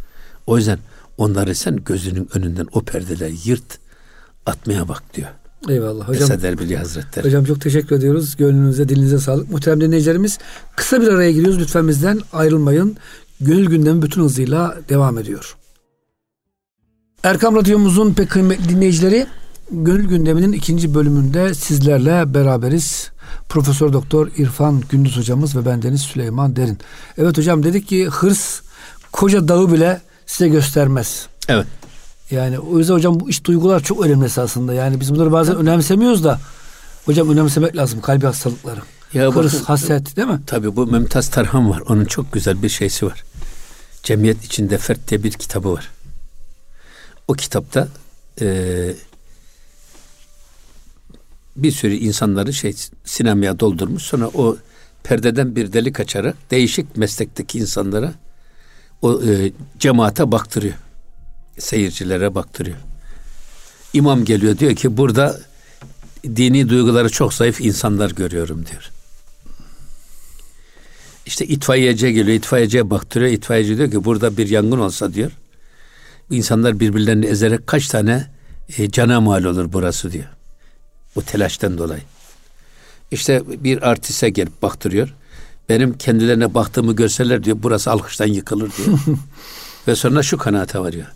[0.46, 0.78] O yüzden
[1.18, 3.78] onları sen gözünün önünden o perdeleri yırt,
[4.46, 5.28] atmaya bak diyor.
[5.68, 6.22] Eyvallah hocam.
[6.22, 7.26] Esad Erbili Hazretleri.
[7.26, 8.36] Hocam çok teşekkür ediyoruz.
[8.36, 9.50] Gönlünüze, dilinize sağlık.
[9.50, 10.38] Muhterem dinleyicilerimiz
[10.76, 11.60] kısa bir araya giriyoruz.
[11.60, 12.96] Lütfen bizden ayrılmayın.
[13.40, 15.56] Gönül gündemi bütün hızıyla devam ediyor.
[17.22, 19.26] Erkam Radyomuzun pek kıymetli dinleyicileri
[19.72, 23.10] Gönül gündeminin ikinci bölümünde sizlerle beraberiz.
[23.48, 26.78] Profesör Doktor İrfan Gündüz hocamız ve bendeniz Süleyman Derin.
[27.18, 28.60] Evet hocam dedik ki hırs
[29.12, 31.26] koca dağı bile size göstermez.
[31.48, 31.66] Evet.
[32.30, 34.74] Yani o yüzden hocam bu iç duygular çok önemli esasında.
[34.74, 36.40] Yani biz bunları bazen önemsemiyoruz da
[37.04, 38.80] hocam önemsemek lazım kalbi hastalıkları.
[39.14, 40.40] Ya Hırs, bakın, haset değil mi?
[40.46, 41.82] Tabii bu Mümtaz Tarhan var.
[41.88, 43.24] Onun çok güzel bir şeysi var.
[44.02, 45.90] Cemiyet içinde Fert diye bir kitabı var.
[47.28, 47.88] O kitapta
[48.40, 48.46] e,
[51.62, 54.02] bir sürü insanları şey sinemaya doldurmuş.
[54.02, 54.56] Sonra o
[55.02, 58.14] perdeden bir delik açarak değişik meslekteki insanlara
[59.02, 60.74] o e, cemaate baktırıyor.
[61.58, 62.76] Seyircilere baktırıyor.
[63.92, 65.40] İmam geliyor diyor ki burada
[66.24, 68.90] dini duyguları çok zayıf insanlar görüyorum diyor.
[71.26, 73.30] İşte itfaiyeci geliyor, itfaiyeciye baktırıyor.
[73.30, 75.30] İtfaiyeci diyor ki burada bir yangın olsa diyor.
[76.30, 78.26] İnsanlar birbirlerini ezerek kaç tane
[78.78, 80.39] e, cana mal olur burası diyor.
[81.16, 82.02] Bu telaştan dolayı.
[83.10, 85.14] İşte bir artiste gelip baktırıyor.
[85.68, 88.98] Benim kendilerine baktığımı görseler diyor burası alkıştan yıkılır diyor.
[89.88, 91.06] Ve sonra şu kanaate varıyor.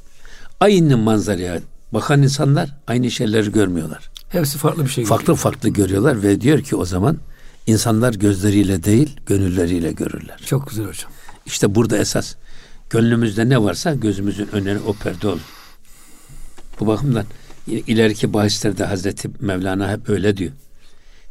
[0.60, 1.60] Aynı manzaraya
[1.92, 4.10] bakan insanlar aynı şeyleri görmüyorlar.
[4.28, 5.04] Hepsi farklı bir şey.
[5.04, 5.38] Farklı görüyor.
[5.38, 7.18] farklı görüyorlar ve diyor ki o zaman
[7.66, 10.40] insanlar gözleriyle değil gönülleriyle görürler.
[10.46, 11.10] Çok güzel hocam.
[11.46, 12.34] İşte burada esas
[12.90, 15.40] gönlümüzde ne varsa gözümüzün önüne o perde olur.
[16.80, 17.24] Bu bakımdan
[17.66, 20.52] ileriki bahislerde Hazreti Mevlana hep öyle diyor.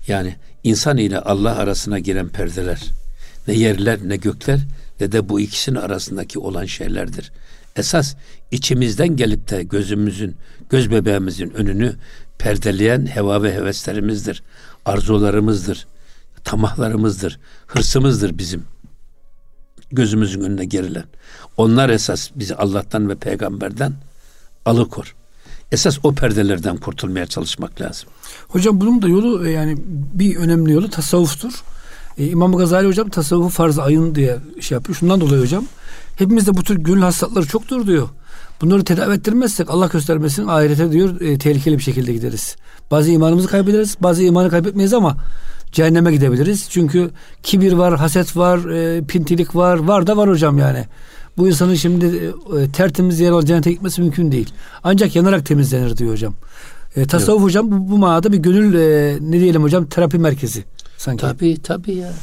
[0.08, 2.82] Yani insan ile Allah arasına giren perdeler
[3.48, 4.60] ne yerler ne gökler
[5.00, 7.32] ne de bu ikisinin arasındaki olan şeylerdir.
[7.76, 8.16] Esas
[8.52, 10.36] içimizden gelip de gözümüzün,
[10.70, 11.96] göz bebeğimizin önünü
[12.38, 14.44] perdeleyen heva ve heveslerimizdir.
[14.86, 15.88] Arzularımızdır,
[16.44, 18.66] tamahlarımızdır, hırsımızdır bizim
[19.92, 21.06] gözümüzün önüne gerilen.
[21.58, 23.94] Onlar esas bizi Allah'tan ve peygamberden
[24.66, 25.16] alıkor.
[25.74, 28.10] Esas o perdelerden kurtulmaya çalışmak lazım.
[28.48, 29.76] Hocam bunun da yolu e, yani
[30.14, 31.64] bir önemli yolu tasavvuftur.
[32.18, 34.96] Ee, İmam Gazali hocam tasavvufu farz ayın diye şey yapıyor.
[34.96, 35.66] Şundan dolayı hocam
[36.16, 38.10] hepimizde bu tür gönül hastalıkları çoktur diyor.
[38.62, 42.56] Bunları tedavi ettirmezsek Allah göstermesin ahirete diyor e, tehlikeli bir şekilde gideriz.
[42.92, 45.18] Bazı imanımızı kaybederiz, bazı imanı kaybetmeyiz ama
[45.72, 46.68] cehenneme gidebiliriz.
[46.70, 47.12] Çünkü
[47.44, 50.86] kibir var, haset var, e, pintilik var, var da var hocam yani.
[51.38, 52.06] Bu insanın şimdi
[52.60, 54.50] e, tertemiz yer olan cennete gitmesi mümkün değil.
[54.84, 56.34] Ancak yanarak temizlenir diyor hocam.
[56.96, 57.46] E, tasavvuf evet.
[57.46, 60.64] hocam bu, bu manada bir gönül e, ne diyelim hocam terapi merkezi
[60.98, 61.22] sanki.
[61.22, 62.14] Tabii tabii ya.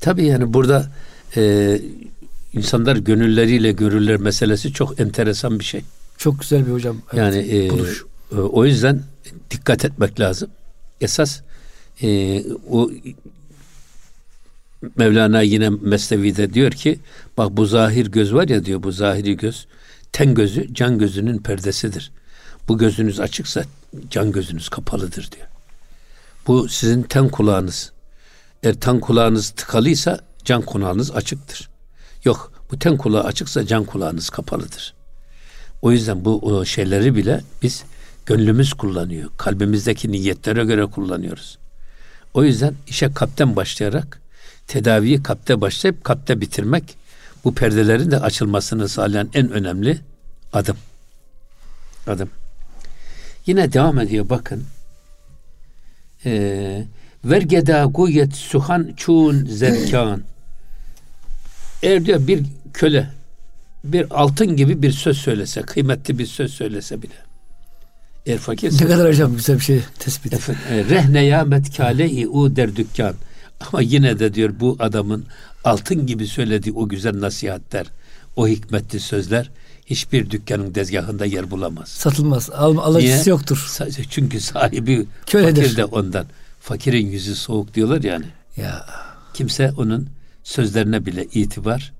[0.00, 0.90] Tabii yani burada
[1.36, 1.80] e,
[2.52, 5.82] insanlar gönülleriyle görürler meselesi çok enteresan bir şey.
[6.18, 6.96] Çok güzel bir hocam.
[7.12, 9.02] Evet, yani e, e, o yüzden
[9.50, 10.50] dikkat etmek lazım.
[11.00, 11.40] Esas
[12.02, 12.90] e, o
[14.96, 17.00] Mevlana yine Mesnevi'de diyor ki
[17.38, 19.66] bak bu zahir göz var ya diyor bu zahiri göz
[20.12, 22.12] ten gözü can gözünün perdesidir.
[22.68, 23.64] Bu gözünüz açıksa
[24.10, 25.46] can gözünüz kapalıdır diyor.
[26.46, 27.92] Bu sizin ten kulağınız.
[28.62, 31.68] Eğer ten kulağınız tıkalıysa can kulağınız açıktır.
[32.24, 34.94] Yok bu ten kulağı açıksa can kulağınız kapalıdır.
[35.82, 37.84] O yüzden bu şeyleri bile biz
[38.26, 39.30] gönlümüz kullanıyor.
[39.36, 41.58] Kalbimizdeki niyetlere göre kullanıyoruz.
[42.34, 44.20] O yüzden işe kalpten başlayarak
[44.70, 46.96] tedaviyi kalpte başlayıp kalpte bitirmek
[47.44, 49.98] bu perdelerin de açılmasını sağlayan en önemli
[50.52, 50.76] adım.
[52.06, 52.30] Adım.
[53.46, 54.64] Yine devam ediyor bakın.
[56.24, 56.84] Ee,
[57.24, 60.22] Vergeda guyet suhan çun zerkan.
[61.82, 63.10] Eğer diyor bir köle
[63.84, 67.14] bir altın gibi bir söz söylese, kıymetli bir söz söylese bile.
[68.26, 70.32] Eğer fakir ne kadar hocam güzel bir şey tespit.
[70.32, 73.14] Efendim, e, rehne ya metkale u der dükkan.
[73.60, 75.26] Ama yine de diyor bu adamın
[75.64, 77.86] altın gibi söylediği o güzel nasihatler,
[78.36, 79.50] o hikmetli sözler
[79.86, 81.88] hiçbir dükkanın dezgahında yer bulamaz.
[81.88, 82.50] Satılmaz.
[82.50, 83.78] Al, alıcısı yoktur.
[84.10, 85.62] Çünkü sahibi Köledir.
[85.62, 86.26] fakir de ondan.
[86.60, 88.24] Fakirin yüzü soğuk diyorlar yani.
[88.56, 88.86] Ya.
[89.34, 90.08] Kimse onun
[90.44, 91.92] sözlerine bile itibar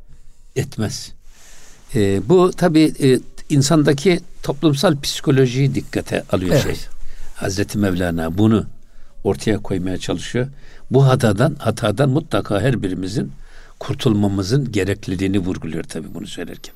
[0.56, 1.12] etmez.
[1.94, 3.20] Ee, bu tabi e,
[3.50, 6.62] insandaki toplumsal psikolojiyi dikkate alıyor evet.
[6.62, 6.76] şey.
[7.34, 8.66] Hazreti Mevlana bunu
[9.24, 10.46] ortaya koymaya çalışıyor.
[10.90, 13.32] Bu hatadan hatadan mutlaka her birimizin
[13.78, 16.74] kurtulmamızın gerekliliğini vurguluyor tabi bunu söylerken.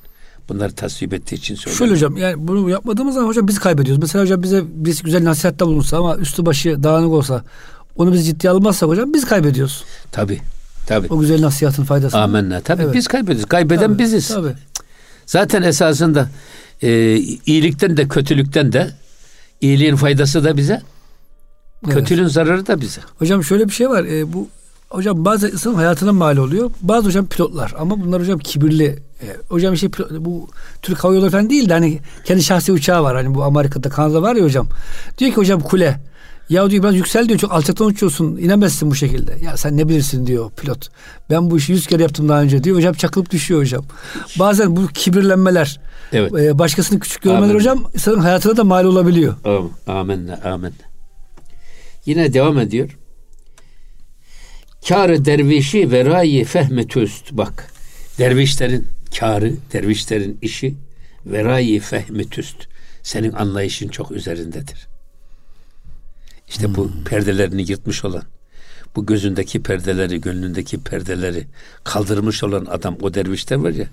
[0.49, 1.77] Bunları tasvip ettiği için söylüyorum.
[1.77, 4.01] Şöyle hocam yani bunu yapmadığımız zaman hocam biz kaybediyoruz.
[4.01, 7.43] Mesela hocam bize biz güzel nasihatte bulunsa ama üstü başı dağınık olsa
[7.95, 9.83] Onu biz ciddiye almazsak hocam biz kaybediyoruz.
[10.11, 10.39] Tabi.
[10.87, 11.07] Tabi.
[11.09, 12.17] O güzel nasihatın faydası.
[12.17, 12.61] Amenna.
[12.61, 12.93] Tabi Evet.
[12.95, 13.45] biz kaybediyoruz.
[13.45, 14.27] Kaybeden Tabii, biziz.
[14.27, 14.53] Tabii.
[15.25, 16.29] Zaten esasında
[16.81, 18.89] e, iyilikten de kötülükten de
[19.61, 20.81] iyiliğin faydası da bize,
[21.85, 21.95] Evet.
[21.97, 23.01] kötülüğün zararı da bize.
[23.19, 24.03] Hocam şöyle bir şey var.
[24.03, 24.47] E, bu
[24.89, 26.71] hocam bazı insanın hayatına mal oluyor.
[26.81, 28.85] Bazı hocam pilotlar ama bunlar hocam kibirli.
[29.21, 30.47] E, hocam işte pilot- bu
[30.81, 33.15] Türk Hava Yolları falan değil de hani kendi şahsi uçağı var.
[33.15, 34.67] Hani bu Amerika'da Kanada var ya hocam.
[35.17, 35.99] Diyor ki hocam kule
[36.49, 39.37] ya diyor biraz yüksel diyor çok alçaktan uçuyorsun inemezsin bu şekilde.
[39.45, 40.89] Ya sen ne bilirsin diyor pilot.
[41.29, 42.77] Ben bu işi yüz kere yaptım daha önce diyor.
[42.77, 43.83] Hocam çakılıp düşüyor hocam.
[44.39, 45.79] Bazen bu kibirlenmeler
[46.13, 46.33] Evet.
[46.35, 47.55] e, başkasını küçük görmeler Amin.
[47.55, 49.33] hocam insanın hayatına da mal olabiliyor.
[49.45, 49.71] Amin.
[49.87, 50.39] Amenna.
[50.43, 50.73] Amenna.
[52.05, 52.97] Yine devam ediyor.
[54.87, 57.31] Kârı dervişi ve rayi fehmi tüst.
[57.31, 57.71] Bak
[58.17, 58.87] dervişlerin
[59.19, 60.75] kârı, dervişlerin işi
[61.25, 62.67] ve rayi fehmi tüst.
[63.03, 64.87] Senin anlayışın çok üzerindedir.
[66.47, 68.23] İşte bu perdelerini yırtmış olan,
[68.95, 71.47] bu gözündeki perdeleri, gönlündeki perdeleri
[71.83, 73.87] kaldırmış olan adam o dervişler var ya,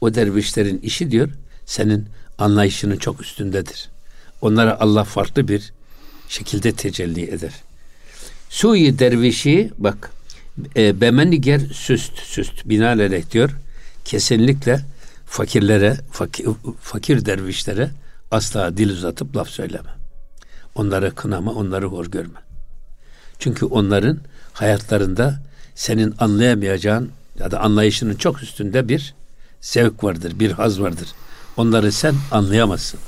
[0.00, 1.28] o dervişlerin işi diyor,
[1.66, 2.06] senin
[2.38, 3.88] anlayışının çok üstündedir.
[4.40, 5.72] Onlara Allah farklı bir
[6.28, 7.52] şekilde tecelli eder.
[8.50, 10.10] Suyi dervişi bak
[10.76, 13.50] e, bemeniger süst süst binalerek diyor
[14.04, 14.80] kesinlikle
[15.26, 16.46] fakirlere fakir,
[16.80, 17.90] fakir dervişlere
[18.30, 19.90] asla dil uzatıp laf söyleme.
[20.74, 22.40] Onları kınama, onları hor görme.
[23.38, 24.18] Çünkü onların
[24.52, 25.42] hayatlarında
[25.74, 29.14] senin anlayamayacağın ya da anlayışının çok üstünde bir
[29.60, 31.08] zevk vardır, bir haz vardır.
[31.56, 33.00] Onları sen anlayamazsın.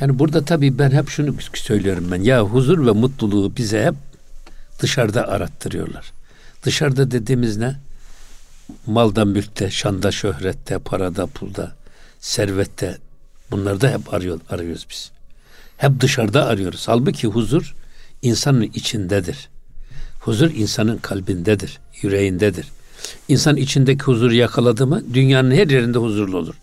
[0.00, 2.22] Yani burada tabii ben hep şunu söylüyorum ben.
[2.22, 3.94] Ya huzur ve mutluluğu bize hep
[4.80, 6.12] dışarıda arattırıyorlar.
[6.64, 7.76] Dışarıda dediğimiz ne?
[8.86, 11.72] Malda, mülkte, şanda, şöhrette, parada, pulda,
[12.20, 12.98] servette.
[13.50, 15.10] Bunlarda hep arıyor, arıyoruz biz.
[15.76, 16.88] Hep dışarıda arıyoruz.
[16.88, 17.74] Halbuki huzur
[18.22, 19.48] insanın içindedir.
[20.20, 22.68] Huzur insanın kalbindedir, yüreğindedir.
[23.28, 26.54] İnsan içindeki huzuru yakaladı mı dünyanın her yerinde huzurlu olur.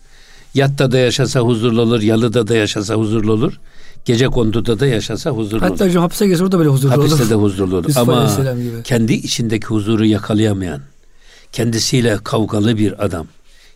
[0.54, 3.60] Yatta da yaşasa huzurlu olur, yalıda da yaşasa huzurlu olur.
[4.04, 5.86] Gece konduda da yaşasa huzurlu Hatta olur.
[5.86, 7.02] hocam hapse girse orada bile huzurlu olur.
[7.08, 7.84] Hapiste de huzurlu olur.
[7.88, 8.82] Yusuf Ama gibi.
[8.84, 10.80] kendi içindeki huzuru yakalayamayan,
[11.52, 13.26] kendisiyle kavgalı bir adam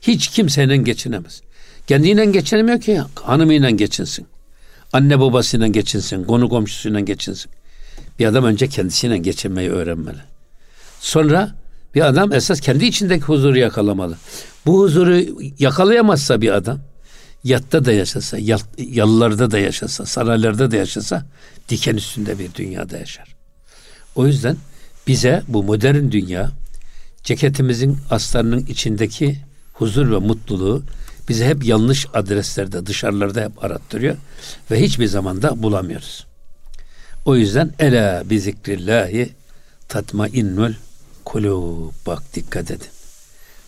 [0.02, 1.42] hiç kimseyle geçinemez.
[1.86, 4.26] Kendiyle geçinemiyor ki hanımıyla geçinsin.
[4.92, 7.50] Anne babasıyla geçinsin, konu komşusuyla geçinsin.
[8.18, 10.18] Bir adam önce kendisiyle geçinmeyi öğrenmeli.
[11.00, 11.54] Sonra
[11.96, 14.16] bir adam esas kendi içindeki huzuru yakalamalı.
[14.66, 15.22] Bu huzuru
[15.58, 16.80] yakalayamazsa bir adam
[17.44, 21.26] yatta da yaşasa, yal- yalılarda da yaşasa, saraylarda da yaşasa
[21.68, 23.36] diken üstünde bir dünyada yaşar.
[24.14, 24.56] O yüzden
[25.06, 26.50] bize bu modern dünya
[27.24, 29.38] ceketimizin astarının içindeki
[29.72, 30.82] huzur ve mutluluğu
[31.28, 34.16] bizi hep yanlış adreslerde, dışarılarda hep arattırıyor
[34.70, 36.26] ve hiçbir zaman da bulamıyoruz.
[37.24, 39.32] O yüzden ela bi zikrillahi
[39.88, 40.72] tatma innul
[41.26, 41.92] kulub.
[42.06, 42.88] Bak dikkat edin.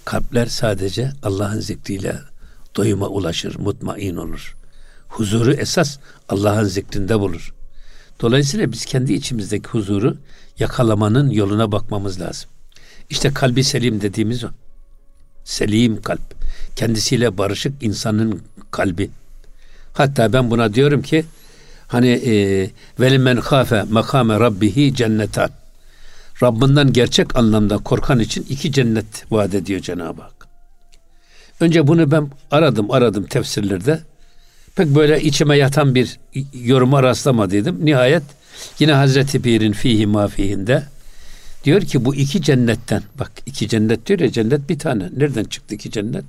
[0.05, 2.17] Kalpler sadece Allah'ın zikriyle
[2.77, 4.57] doyuma ulaşır, mutmain olur.
[5.09, 7.55] Huzuru esas Allah'ın zikrinde bulur.
[8.21, 10.17] Dolayısıyla biz kendi içimizdeki huzuru
[10.59, 12.51] yakalamanın yoluna bakmamız lazım.
[13.11, 14.49] İşte kalbi selim dediğimiz o.
[15.45, 16.35] Selim kalp.
[16.77, 19.11] Kendisiyle barışık insanın kalbi.
[19.93, 21.25] Hatta ben buna diyorum ki
[21.89, 22.33] hani e,
[23.01, 25.51] velimen khafe makame rabbihi cennetan.
[26.43, 30.49] Rabbinden gerçek anlamda korkan için iki cennet vaat ediyor Cenab-ı Hak.
[31.61, 34.01] Önce bunu ben aradım aradım tefsirlerde.
[34.77, 36.19] Pek böyle içime yatan bir
[36.55, 37.85] yoruma rastlamadıydım.
[37.87, 38.23] Nihayet
[38.79, 40.83] yine Hazreti Pir'in fihi mafihinde
[41.65, 45.11] diyor ki bu iki cennetten bak iki cennet diyor ya cennet bir tane.
[45.17, 46.25] Nereden çıktı iki cennet?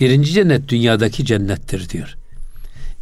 [0.00, 2.16] Birinci cennet dünyadaki cennettir diyor.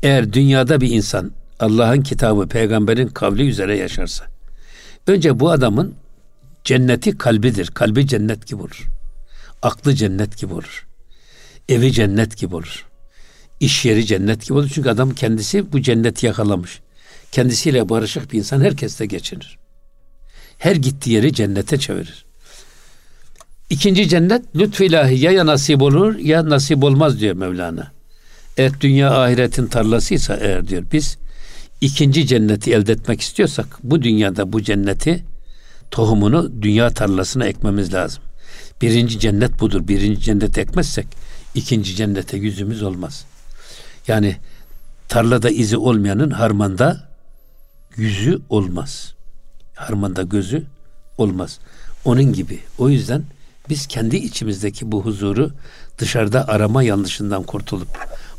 [0.02, 4.24] Eğer dünyada bir insan Allah'ın kitabı, peygamberin kavli üzere yaşarsa
[5.06, 5.94] önce bu adamın
[6.66, 7.66] cenneti kalbidir.
[7.66, 8.86] Kalbi cennet gibi olur.
[9.62, 10.86] Aklı cennet gibi olur.
[11.68, 12.86] Evi cennet gibi olur.
[13.60, 14.70] İş yeri cennet gibi olur.
[14.74, 16.80] Çünkü adam kendisi bu cenneti yakalamış.
[17.32, 19.58] Kendisiyle barışık bir insan herkeste geçinir.
[20.58, 22.24] Her gittiği yeri cennete çevirir.
[23.70, 27.92] İkinci cennet lütfu ilahi ya, ya nasip olur ya nasip olmaz diyor Mevlana.
[28.56, 31.18] Eğer dünya ahiretin tarlasıysa eğer diyor biz
[31.80, 35.24] ikinci cenneti elde etmek istiyorsak bu dünyada bu cenneti
[35.90, 38.22] tohumunu dünya tarlasına ekmemiz lazım.
[38.82, 39.88] Birinci cennet budur.
[39.88, 41.06] Birinci cennete ekmezsek
[41.54, 43.24] ikinci cennete yüzümüz olmaz.
[44.08, 44.36] Yani
[45.08, 47.08] tarlada izi olmayanın harmanda
[47.96, 49.14] yüzü olmaz.
[49.74, 50.64] Harmanda gözü
[51.18, 51.58] olmaz.
[52.04, 52.60] Onun gibi.
[52.78, 53.24] O yüzden
[53.68, 55.50] biz kendi içimizdeki bu huzuru
[55.98, 57.88] dışarıda arama yanlışından kurtulup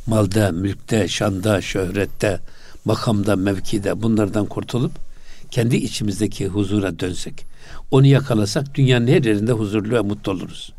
[0.07, 2.39] malda, mülkte, şanda, şöhrette,
[2.85, 4.91] makamda, mevkide bunlardan kurtulup
[5.51, 7.45] kendi içimizdeki huzura dönsek,
[7.91, 10.73] onu yakalasak dünyanın her yerinde huzurlu ve mutlu oluruz.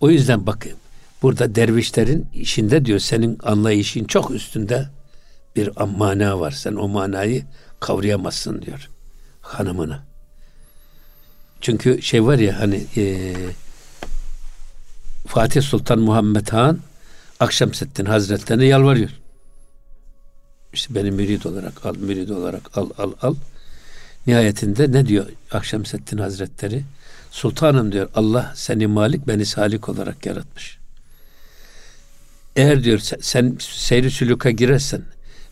[0.00, 0.66] O yüzden bak
[1.22, 4.88] burada dervişlerin işinde diyor senin anlayışın çok üstünde
[5.56, 6.50] bir mana var.
[6.50, 7.44] Sen o manayı
[7.80, 8.90] kavrayamazsın diyor
[9.40, 10.04] hanımına.
[11.60, 13.34] Çünkü şey var ya hani e,
[15.26, 16.78] Fatih Sultan Muhammed Han
[17.40, 19.10] Akşemseddin Hazretlerine yalvarıyor.
[20.72, 23.34] İşte beni mürid olarak al, mürid olarak al, al, al.
[24.26, 26.82] Nihayetinde ne diyor Akşemseddin Hazretleri?
[27.30, 30.78] Sultanım diyor Allah seni malik beni salik olarak yaratmış.
[32.56, 35.02] Eğer diyor sen seyri sülüka girersen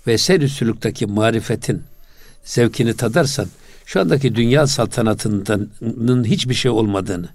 [0.07, 1.83] ve seyri sülükteki marifetin
[2.45, 3.47] zevkini tadarsan
[3.87, 7.29] şu andaki dünya saltanatının hiçbir şey olmadığını,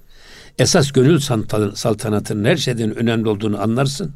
[0.59, 1.19] esas gönül
[1.75, 4.11] saltanatının her şeyden önemli olduğunu anlarsın.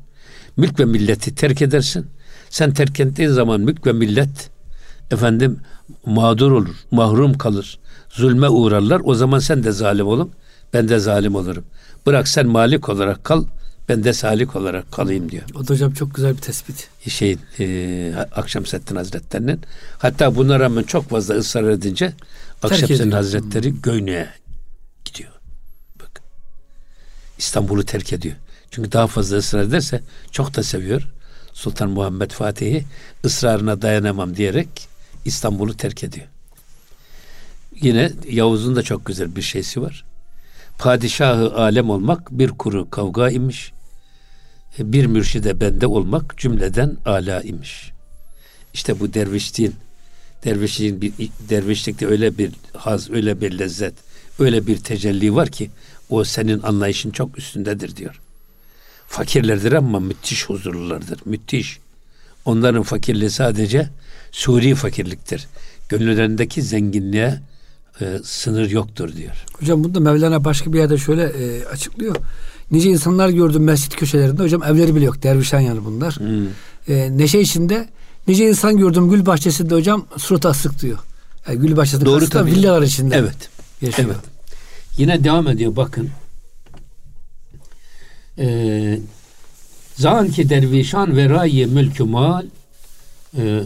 [0.58, 2.08] Mülk ve milleti terk edersin.
[2.50, 4.50] Sen terk ettiğin zaman mülk ve millet
[5.12, 5.60] efendim
[6.06, 9.02] mağdur olur, mahrum kalır, zulme uğrarlar.
[9.04, 10.32] O zaman sen de zalim olun,
[10.74, 11.64] ben de zalim olurum.
[12.06, 13.46] Bırak sen malik olarak kal,
[13.90, 15.44] ben de salik olarak kalayım diyor.
[15.56, 16.90] O da hocam çok güzel bir tespit.
[17.08, 19.62] Şey, e, Akşemseddin Hazretleri'nin.
[19.98, 22.14] Hatta buna rağmen çok fazla ısrar edince
[22.64, 24.30] Akşemseddin Hazretleri Göynü'ye
[25.06, 25.32] gidiyor.
[26.00, 26.22] Bak.
[27.38, 28.36] İstanbul'u terk ediyor.
[28.72, 31.08] Çünkü daha fazla ısrar ederse çok da seviyor.
[31.60, 32.86] Sultan Muhammed Fatih'i
[33.26, 34.70] ısrarına dayanamam diyerek
[35.26, 36.28] İstanbul'u terk ediyor.
[37.82, 40.06] Yine Yavuz'un da çok güzel bir şeysi var.
[40.78, 43.72] Padişahı alem olmak bir kuru kavga imiş.
[44.80, 47.92] Bir mürşide bende olmak cümleden ala imiş.
[48.74, 49.76] İşte bu dervişliğin
[50.46, 51.14] dervişliğin bir
[51.50, 53.94] dervişlikte öyle bir haz, öyle bir lezzet,
[54.40, 55.70] öyle bir tecelli var ki
[56.10, 58.22] o senin anlayışın çok üstündedir diyor.
[59.10, 61.20] Fakirlerdir ama müthiş huzurlulardır.
[61.26, 61.80] Müthiş.
[62.46, 63.90] Onların fakirliği sadece
[64.32, 65.48] suri fakirliktir.
[65.90, 67.42] Gönüllerindeki zenginliğe
[68.02, 69.46] e, sınır yoktur diyor.
[69.60, 72.16] Hocam bunu da Mevlana başka bir yerde şöyle e, açıklıyor.
[72.72, 74.44] Nice insanlar gördüm mescit köşelerinde.
[74.44, 75.24] Hocam evleri bile yok.
[75.24, 76.16] Dervişen yani bunlar.
[76.16, 76.48] Hmm.
[76.88, 77.90] E, neşe içinde
[78.28, 80.98] nice insan gördüm gül bahçesinde hocam surat asık diyor.
[81.48, 82.52] Yani gül bahçesinde Doğru tabii.
[82.52, 83.16] villalar içinde.
[83.16, 83.50] Evet.
[83.82, 84.10] Yaşıyor.
[84.12, 84.20] Evet.
[84.98, 86.10] Yine devam ediyor bakın.
[88.40, 89.00] Ee,
[90.00, 92.46] Zan ki dervişan ve rayi mülkü mal
[93.38, 93.64] e,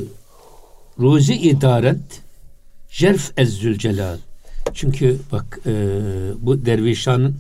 [0.99, 2.21] ruzi idaret
[2.89, 4.17] jerf ezzül celal.
[4.73, 5.71] Çünkü bak e,
[6.39, 7.35] bu dervişanın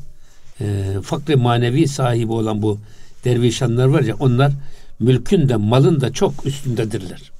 [0.61, 2.79] e, fakri manevi sahibi olan bu
[3.25, 4.51] dervişanlar var ya onlar
[4.99, 7.31] mülkün de malın da çok üstündedirler.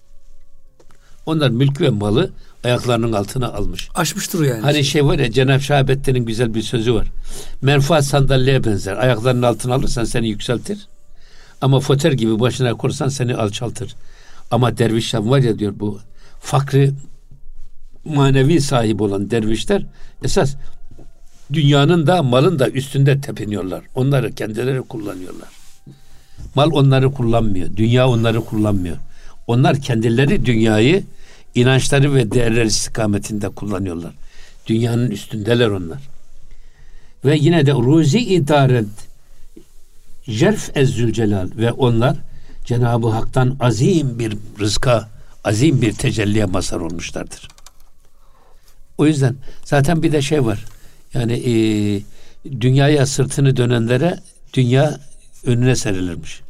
[1.26, 2.32] Onlar mülkü ve malı
[2.64, 3.90] ayaklarının altına almış.
[3.96, 4.62] Aşmıştır yani.
[4.62, 7.08] Hani şey var ya Cenab-ı Şahabettin'in güzel bir sözü var.
[7.62, 8.98] Menfaat sandalyeye benzer.
[8.98, 10.88] Ayaklarının altına alırsan seni yükseltir.
[11.62, 13.96] Ama foter gibi başına korsan seni alçaltır.
[14.52, 16.00] Ama dervişler var ya diyor bu
[16.42, 16.92] fakri
[18.06, 19.86] manevi sahibi olan dervişler
[20.24, 20.56] esas
[21.54, 23.84] dünyanın da malın da üstünde tepiniyorlar.
[23.96, 25.50] Onları kendileri kullanıyorlar.
[26.56, 27.76] Mal onları kullanmıyor.
[27.76, 28.98] Dünya onları kullanmıyor.
[29.48, 31.04] Onlar kendileri dünyayı
[31.56, 34.14] inançları ve değerler istikametinde kullanıyorlar.
[34.68, 36.00] Dünyanın üstündeler onlar.
[37.26, 38.88] Ve yine de ruzi idaret
[40.28, 42.18] jerf ezzülcelal ve onlar
[42.66, 45.10] Cenab-ı Hak'tan azim bir rızka,
[45.44, 47.48] azim bir tecelliye mazhar olmuşlardır.
[48.98, 49.36] O yüzden
[49.66, 50.66] zaten bir de şey var.
[51.14, 51.54] Yani e,
[52.62, 54.20] dünyaya sırtını dönenlere
[54.54, 55.00] dünya
[55.46, 56.42] önüne serilirmiş.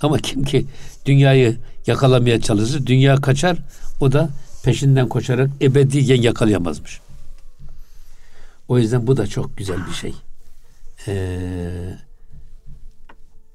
[0.00, 0.66] Ama kim ki
[1.06, 3.58] dünyayı yakalamaya çalışır, dünya kaçar,
[4.00, 4.30] o da
[4.62, 7.00] peşinden koşarak ebediyen yakalayamazmış.
[8.68, 10.14] O yüzden bu da çok güzel bir şey.
[11.08, 11.98] Ee,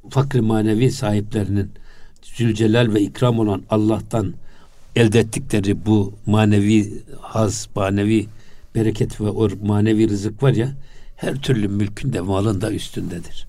[0.09, 1.71] fakri manevi sahiplerinin
[2.21, 4.33] Zülcelal ve ikram olan Allah'tan
[4.95, 8.27] elde ettikleri bu manevi haz, manevi
[8.75, 10.71] bereket ve o manevi rızık var ya
[11.15, 13.47] her türlü mülkün de malın da üstündedir.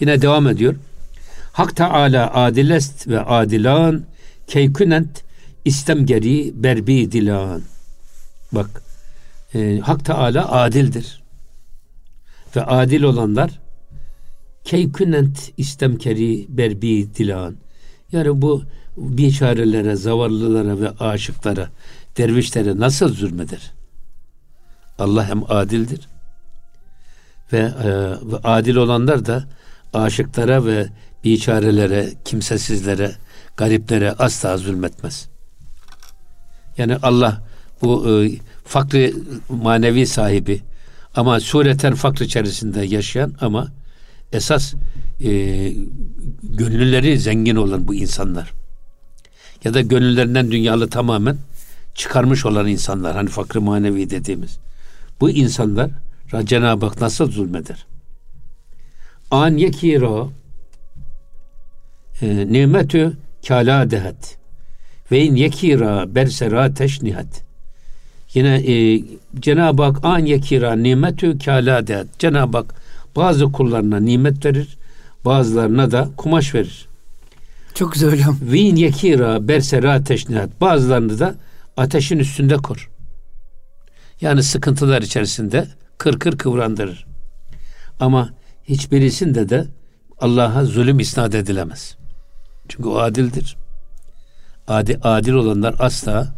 [0.00, 0.74] Yine devam ediyor.
[1.56, 4.04] Hak Teala adilest ve adilan
[4.46, 5.24] keykünent
[5.64, 7.62] istemgeri berbi dilan.
[8.52, 8.82] Bak
[9.54, 11.22] e, Hak Teala adildir.
[12.56, 13.60] Ve adil olanlar
[14.64, 17.56] keykünent istemkeri berbi dilan.
[18.12, 18.62] Yani bu
[18.96, 21.68] biçarelere, zavallılara ve aşıklara,
[22.16, 23.72] dervişlere nasıl zulmeder?
[24.98, 26.08] Allah hem adildir
[27.52, 27.88] ve, e,
[28.32, 29.44] ve adil olanlar da
[29.94, 30.88] aşıklara ve
[31.26, 33.12] biçarelere, kimsesizlere,
[33.56, 35.28] gariplere asla zulmetmez.
[36.78, 37.42] Yani Allah
[37.82, 38.30] bu e,
[38.64, 39.14] fakri
[39.48, 40.60] manevi sahibi
[41.16, 43.68] ama sureten fakr içerisinde yaşayan ama
[44.32, 44.74] esas
[45.20, 45.30] e,
[46.42, 48.52] gönülleri zengin olan bu insanlar
[49.64, 51.36] ya da gönüllerinden dünyalı tamamen
[51.94, 54.58] çıkarmış olan insanlar hani fakir manevi dediğimiz
[55.20, 55.90] bu insanlar
[56.44, 57.86] Cenab-ı Hak nasıl zulmeder?
[59.30, 60.28] An yekira
[62.22, 63.12] e, nimetü
[63.48, 64.36] kala dehat
[65.12, 67.42] ve in yekira bersera teşnihat
[68.34, 69.04] yine e,
[69.40, 72.74] Cenab-ı Hak an yekira nimetü kala dehat Cenab-ı Hak
[73.16, 74.78] bazı kullarına nimet verir
[75.24, 76.88] bazılarına da kumaş verir.
[77.74, 78.38] Çok güzel hocam.
[78.42, 81.34] Ve in yekira bersera teşnihat bazılarını da
[81.76, 82.90] ateşin üstünde kor.
[84.20, 87.06] Yani sıkıntılar içerisinde kır kır kıvrandırır.
[88.00, 88.30] Ama
[88.64, 89.66] hiçbirisinde de
[90.18, 91.96] Allah'a zulüm isnat edilemez.
[92.68, 93.56] Çünkü o adildir.
[94.68, 96.34] Adil, adil olanlar asla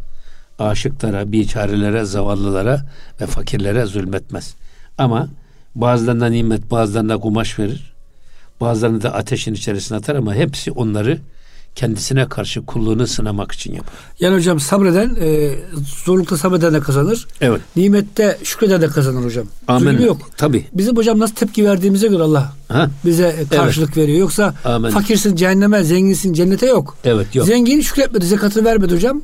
[0.59, 2.85] aşıklara, biçarelere, zavallılara
[3.21, 4.55] ve fakirlere zulmetmez.
[4.97, 5.27] Ama
[5.75, 7.93] bazılarına nimet, bazılarına kumaş verir.
[8.61, 11.19] Bazılarını da ateşin içerisine atar ama hepsi onları
[11.83, 13.93] kendisine karşı kulluğunu sınamak için yapar.
[14.19, 15.51] Yani hocam sabreden, e,
[16.05, 17.27] zorlukta sabreden de kazanır.
[17.41, 17.61] Evet.
[17.75, 19.45] Nimette şükreden de kazanır hocam.
[19.67, 19.91] Amin.
[19.91, 20.17] Zulüm yok.
[20.37, 20.67] Tabii.
[20.73, 22.89] Bizim hocam nasıl tepki verdiğimize göre Allah Ha?
[23.05, 24.19] bize karşılık veriyor.
[24.19, 24.89] Yoksa Amin.
[24.89, 26.97] fakirsin cehenneme, zenginsin cennete yok.
[27.03, 27.47] Evet yok.
[27.47, 29.21] Zengin şükretmedi, zekatını vermedi hocam.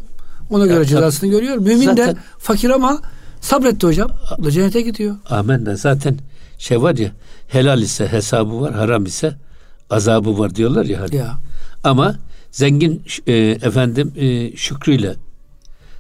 [0.50, 1.58] Ona göre Evet, cezasını görüyor.
[1.58, 3.02] Mümin de Zaten- fakir ama
[3.42, 4.10] sabretti hocam.
[4.40, 5.16] O da cennete gidiyor.
[5.30, 6.18] Amen de zaten
[6.58, 7.12] şey var ya
[7.48, 9.34] helal ise hesabı var, haram ise
[9.90, 11.16] azabı var diyorlar ya hani.
[11.16, 11.34] Ya.
[11.84, 12.16] Ama
[12.56, 15.16] zengin e, efendim e, şükrüyle,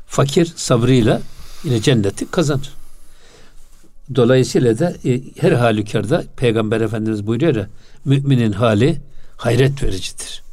[0.07, 1.21] fakir sabrıyla
[1.63, 2.73] yine cenneti kazanır.
[4.15, 7.69] Dolayısıyla da e, her halükarda Peygamber Efendimiz buyuruyor ya
[8.05, 8.97] müminin hali
[9.37, 10.43] hayret vericidir.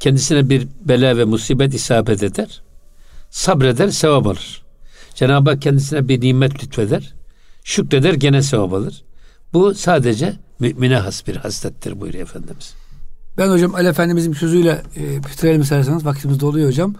[0.00, 2.62] Kendisine bir bela ve musibet isabet eder.
[3.30, 4.62] Sabreder, sevap alır.
[5.14, 7.14] Cenab-ı Hak kendisine bir nimet lütfeder.
[7.64, 9.02] Şükreder, gene sevap alır.
[9.52, 12.79] Bu sadece mümine has bir haslettir buyuruyor Efendimiz.
[13.40, 16.04] Ben hocam Ali Efendimizin sözüyle e, bitirelim isterseniz.
[16.04, 16.94] Vaktimiz doluyor hocam.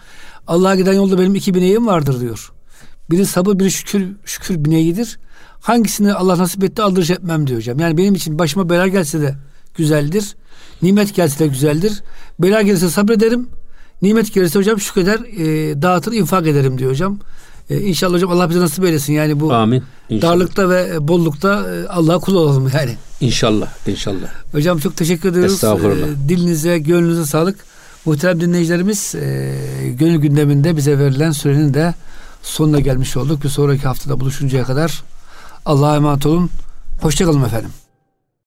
[0.46, 2.52] Allah'a giden yolda benim iki bineğim vardır diyor.
[3.10, 5.18] Biri sabır, biri şükür, şükür bineğidir.
[5.60, 7.78] Hangisini Allah nasip etti aldırış etmem diyor hocam.
[7.78, 9.34] Yani benim için başıma bela gelse de
[9.74, 10.36] güzeldir.
[10.82, 12.02] Nimet gelse de güzeldir.
[12.38, 13.48] Bela gelirse sabrederim.
[14.02, 17.18] Nimet gelirse hocam şükreder, e, dağıtır, infak ederim diyor hocam.
[17.70, 19.12] E, inşallah hocam Allah bize nasip eylesin.
[19.12, 19.82] Yani bu Amin.
[20.10, 20.32] İnşallah.
[20.32, 22.96] darlıkta ve bollukta e, Allah'a kul olalım yani.
[23.20, 24.28] İnşallah, inşallah.
[24.52, 25.52] Hocam çok teşekkür ediyoruz.
[25.52, 26.06] Estağfurullah.
[26.08, 27.58] Ee, dilinize, gönlünüze sağlık.
[28.04, 29.54] Muhterem dinleyicilerimiz e,
[29.98, 31.94] gönül gündeminde bize verilen sürenin de
[32.42, 33.44] sonuna gelmiş olduk.
[33.44, 35.02] Bir sonraki haftada buluşuncaya kadar
[35.66, 36.50] Allah'a emanet olun.
[37.00, 37.70] Hoşçakalın efendim.